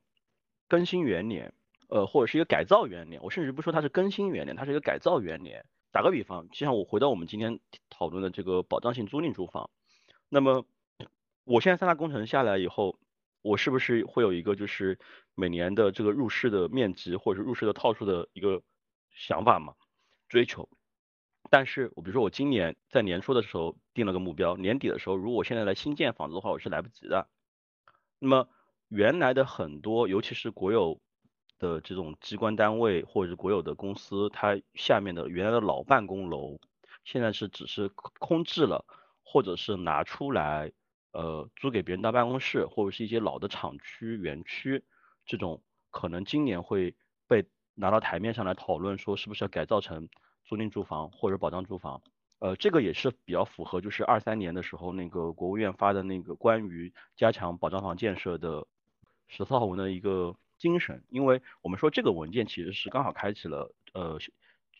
[0.67, 1.53] 更新元年，
[1.87, 3.23] 呃，或者是一个改造元年。
[3.23, 5.63] 我甚至不说它是更新元年，它是一个改造元年。
[5.93, 9.69] 打个比方，就像我回到我们今天讨论的这个保障性租赁住房，
[10.27, 10.65] 那么
[11.45, 12.99] 我现在三大工程下来以后，
[13.41, 14.99] 我是不是会有一个就是
[15.35, 18.61] 每年的这个入市的面积或者是入市的套数的一个
[19.11, 19.73] 想法嘛？
[20.27, 20.69] 追求？
[21.49, 27.29] 但是我比如说我今年在年初的时候定了个目标，年底的时候如果我现在来新建房子的话，我是来不及的。
[28.19, 28.49] 那么
[28.89, 30.99] 原来的很多，尤其是国有
[31.57, 36.59] 的这种机关单位或者是国有的公司，它下面的原来的老办公楼，
[37.05, 37.87] 现在是只是
[38.19, 38.83] 空置了，
[39.23, 40.73] 或者是拿出来
[41.17, 44.83] 呃租给别人当办公室，或者是一些老的厂区园区，
[45.25, 46.95] 这种可能今年会
[47.27, 50.07] 被拿到台面上来讨论，说是不是要改造成。
[50.49, 52.01] 租赁住房或者保障住房，
[52.39, 58.65] 呃，这个也是比较符合，就是二三年的时候那个国务院发的那个关于加强保障房建设的
[59.27, 64.17] 十四号文的一个精神，因为我们说这个文件其实是刚好开启了呃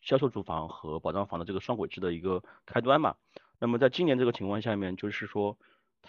[0.01, 3.17] 销售住房和保障房的这个双轨制的一个开端嘛。
[3.59, 5.57] 那么在今年这个情况下面，就是说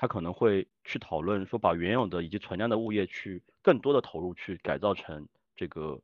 [0.01, 5.27] 他可能会去讨论说把原有的以及存量的物业去更多的投入去改造成
[5.57, 6.01] 这个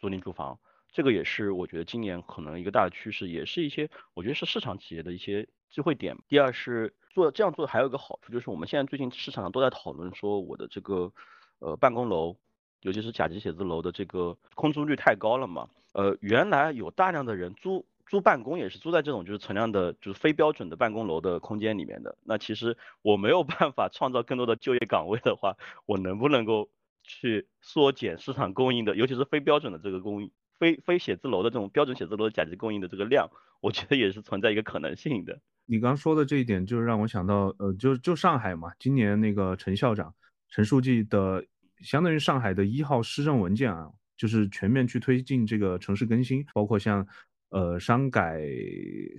[0.00, 0.58] 租赁住房。
[0.90, 6.18] 这个也是我觉得今年可能一个大的趋势，也是一些我觉得是市场企业的一些机会点。
[6.26, 11.12] 第二是做这样做还有一个好处，就是我们现在最近市场上都在讨论说我的这个
[11.60, 12.34] 呃办公楼，
[12.80, 15.68] 尤其是甲级写字楼的这个空租率太高了嘛。
[15.92, 22.16] 呃，原来有大量的人租租办公也是租在这种就是存量的，就是非标准的办公楼的空间里面的。
[22.24, 25.56] 那其实我没有办法创造更多的就业岗位的话，
[25.86, 26.70] 我能不能够
[27.02, 30.30] 去缩减市场供应的，尤其是非标准的这个供应？
[30.58, 33.30] 非非写字楼的这种标准写字楼的甲级供应的这个量，
[33.60, 35.38] 我觉得也是存在一个可能性的。
[35.66, 40.12] 你刚刚说的这一点，就是让我想到，呃，就就上海嘛，今年那个陈校长、
[40.48, 41.44] 陈书记的，
[41.80, 47.06] 相当于上海的一号施政文件啊，就是全面去推进这个城市更新，包括像，
[47.50, 48.40] 呃，商改、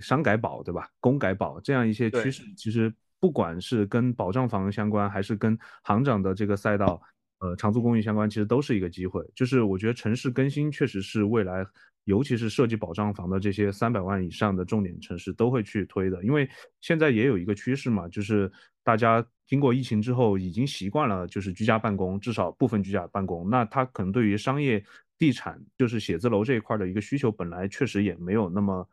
[0.00, 0.88] 商改保，对吧？
[1.00, 7.00] 公改保这样一些趋势，其实不管是跟保障房相关，还是跟行长的这个赛道。
[7.42, 9.24] 呃长租公寓相关，其实都是一个机会。
[9.34, 11.64] 就是我觉得城市更新确实是未来，
[12.04, 16.46] 尤其是涉及保障房的这些三百万以上的重点城市都会去推的，因为
[16.82, 18.52] 现在也有一个趋势嘛，就是
[18.84, 24.84] 大家经过疫情之后已经习惯了就是居家办公，至少部分居家办公，那它可能对于商业
[25.20, 28.88] 地产就是写字楼这一块的一个需求本来确实也没有那么。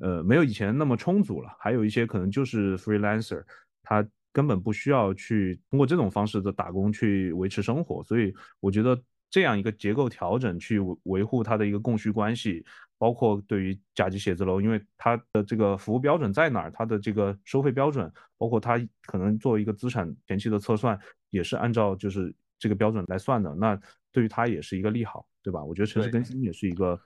[0.00, 3.44] 呃，没有以前那么充足了，还有一些可能就是 freelancer，
[3.82, 9.00] 他根本不需要去通过这种方式的打工去维持生活，所以我觉得
[9.30, 12.64] 这样一个结构调整去维护它的一个供需关系，
[12.98, 20.98] 包括对于甲级写字楼，因为它的这个服务标准在哪儿，它的这个收费标准，包括它可能作为一个资产前期的测算，
[21.28, 23.78] 也是按照就是这个标准来算的，那
[24.10, 25.64] 对于它也是一个利好，对吧？
[25.64, 26.96] 我觉得城市更新也是一个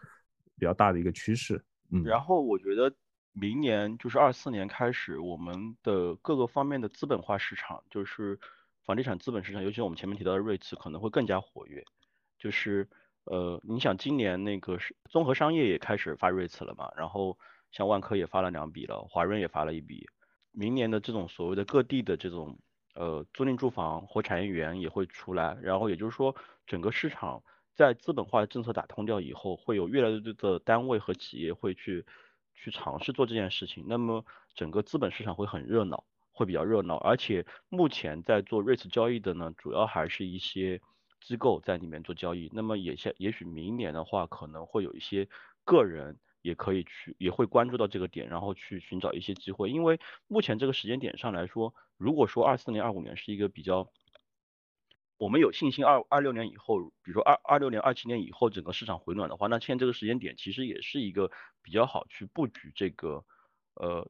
[0.58, 1.64] 比较大的一个趋势。
[1.90, 2.92] 嗯然后我觉得
[3.32, 8.38] 明年就是二四年开始，我们的各个方面的资本化市场，就是
[8.84, 11.84] 房地产资本市场，尤其是我们前面提到的瑞慈，可能会更加活跃。
[12.38, 12.88] 就是
[13.24, 16.90] 呃，你想今年那个是综合商业也开始发瑞慈了嘛？
[16.96, 17.38] 然后
[17.70, 20.06] 像万科也发了两笔了，华润也发了一笔。
[20.50, 22.58] 明年的这种所谓的各地的这种
[22.94, 25.56] 呃租赁住房或产业园也会出来。
[25.62, 26.34] 然后也就是说，
[26.66, 27.42] 整个市场。
[27.76, 32.06] 在资本化的政策打通掉以后，会有越来越多的单位和企业会去
[32.54, 33.84] 去尝试做这件事情。
[33.86, 34.24] 那么
[34.54, 36.96] 整个资本市场会很热闹，会比较热闹。
[36.96, 40.80] 而且目前在做 REITs 交易的呢，主要还是一些
[41.20, 42.50] 机构在里面做交易。
[42.54, 45.28] 那么也下也许明年的话，可能会有一些
[45.64, 49.68] 个人也可以去，也会关注到这个点，然后去寻找一些机会。
[49.70, 53.92] 因为目前这个时间点上来说，如果说二四年、二五年是一个比较。
[55.18, 61.30] 我们有信心，二二六年以后，比如说二二六年、二七年以后，整个市场回暖的话，那现在这个时间点其实也是一个
[61.62, 63.24] 比较好去布局这个，
[63.74, 64.06] 呃，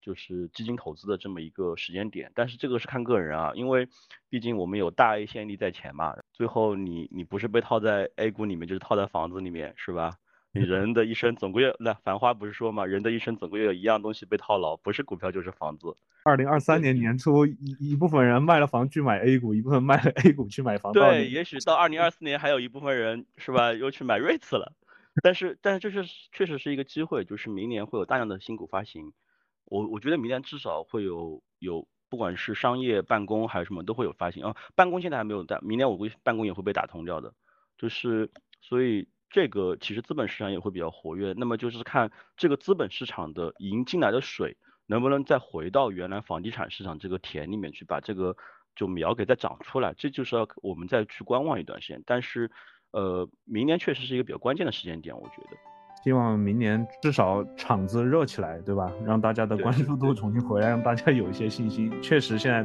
[0.00, 2.30] 就是基金投资的这么一个时间点。
[2.34, 3.88] 但是这个是看个人啊，因为
[4.28, 10.14] 毕竟我们有大 A 先例在前嘛，最后你你不是被套在 A 股里面，就是套在房子里面，是吧？
[10.52, 15.94] 你人的一生总归要，那繁花不是说嘛，人的一生总归有一样东西被套牢，不是股票就是房子。
[16.24, 20.92] 二零二三年年初，一一部分人卖了房去买 A 股，一部分卖了 A 股去买房。
[20.92, 24.72] 对，也许到二零二四年还有一部分人是吧，又去买 REITs 了。
[25.22, 29.12] 但是，但是这是确实是一个机会，就是明年会有大量的新股发行。
[29.66, 34.56] 我我觉得明年至少会有有，不管是商业办公还是什么都会有发行啊。
[34.74, 37.32] 办公现在还没有，但明年我估计办公也会被打通掉的。
[37.78, 38.28] 就是
[38.60, 39.06] 所以。
[39.30, 48.36] 这个其实资本市场也会比较活跃，那么就是看这个资本市场的引进来的水能不能再回到原来房地产市场这个田里面去，把这个
[48.74, 52.02] 就苗给再长出来，这就是要我们再去观望一段时间。
[52.04, 52.50] 但是，
[52.90, 55.56] 呃，明年确实是一个比较关键的时间点，我觉得。
[56.02, 58.90] 希望明年至少场子热起来，对吧？
[59.04, 61.92] 让大家的关注度重新回来，让大家有一些信心。
[62.00, 62.64] 确实现在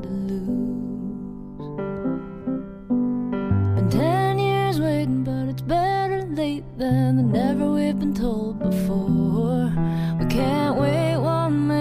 [4.79, 9.71] late than the never we've been told before.
[10.19, 11.80] We can't wait one minute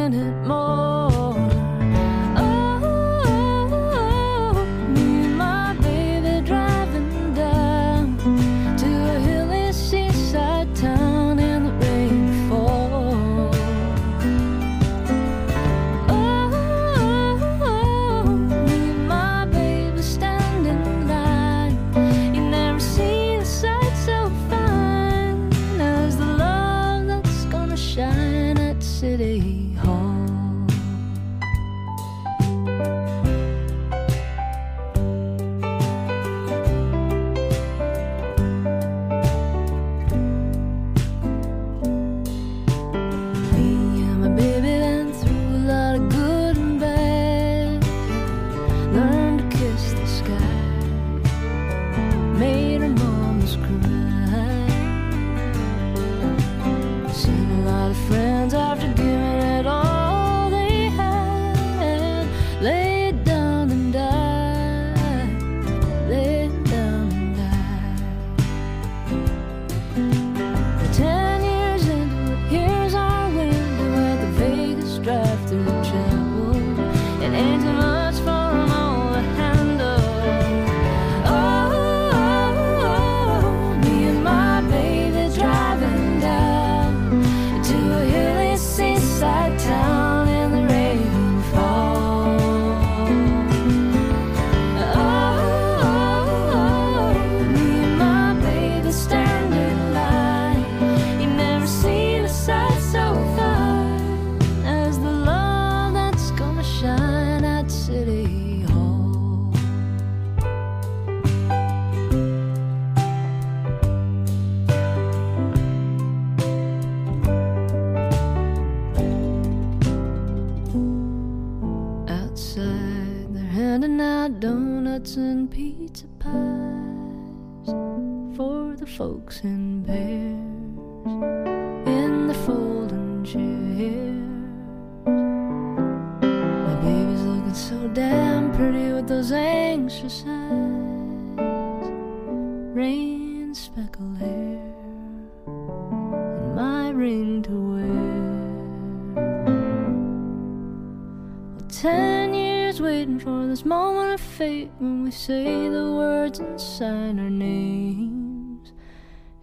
[154.40, 158.72] fate when we say the words and sign our names.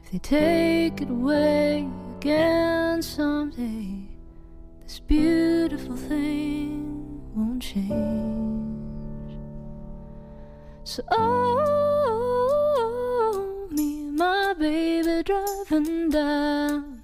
[0.03, 1.87] If they take it away
[2.17, 4.09] again someday,
[4.81, 9.37] this beautiful thing won't change.
[10.83, 12.47] So, oh,
[13.69, 17.03] me and my baby driving down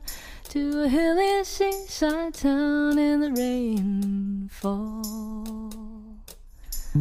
[0.49, 5.03] to a hilly seaside town in the rainfall.
[6.95, 6.99] Oh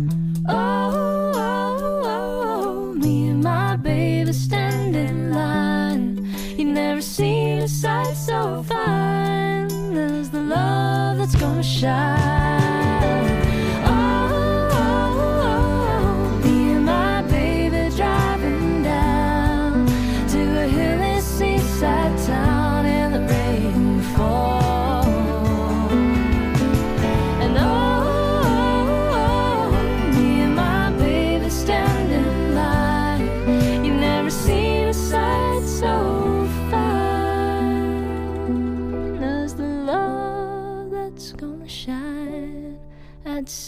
[0.49, 6.27] oh oh, oh, oh, oh, me and my baby stand in line.
[6.57, 12.82] You never seen a sight so fine as the love that's gonna shine.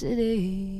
[0.05, 0.74] City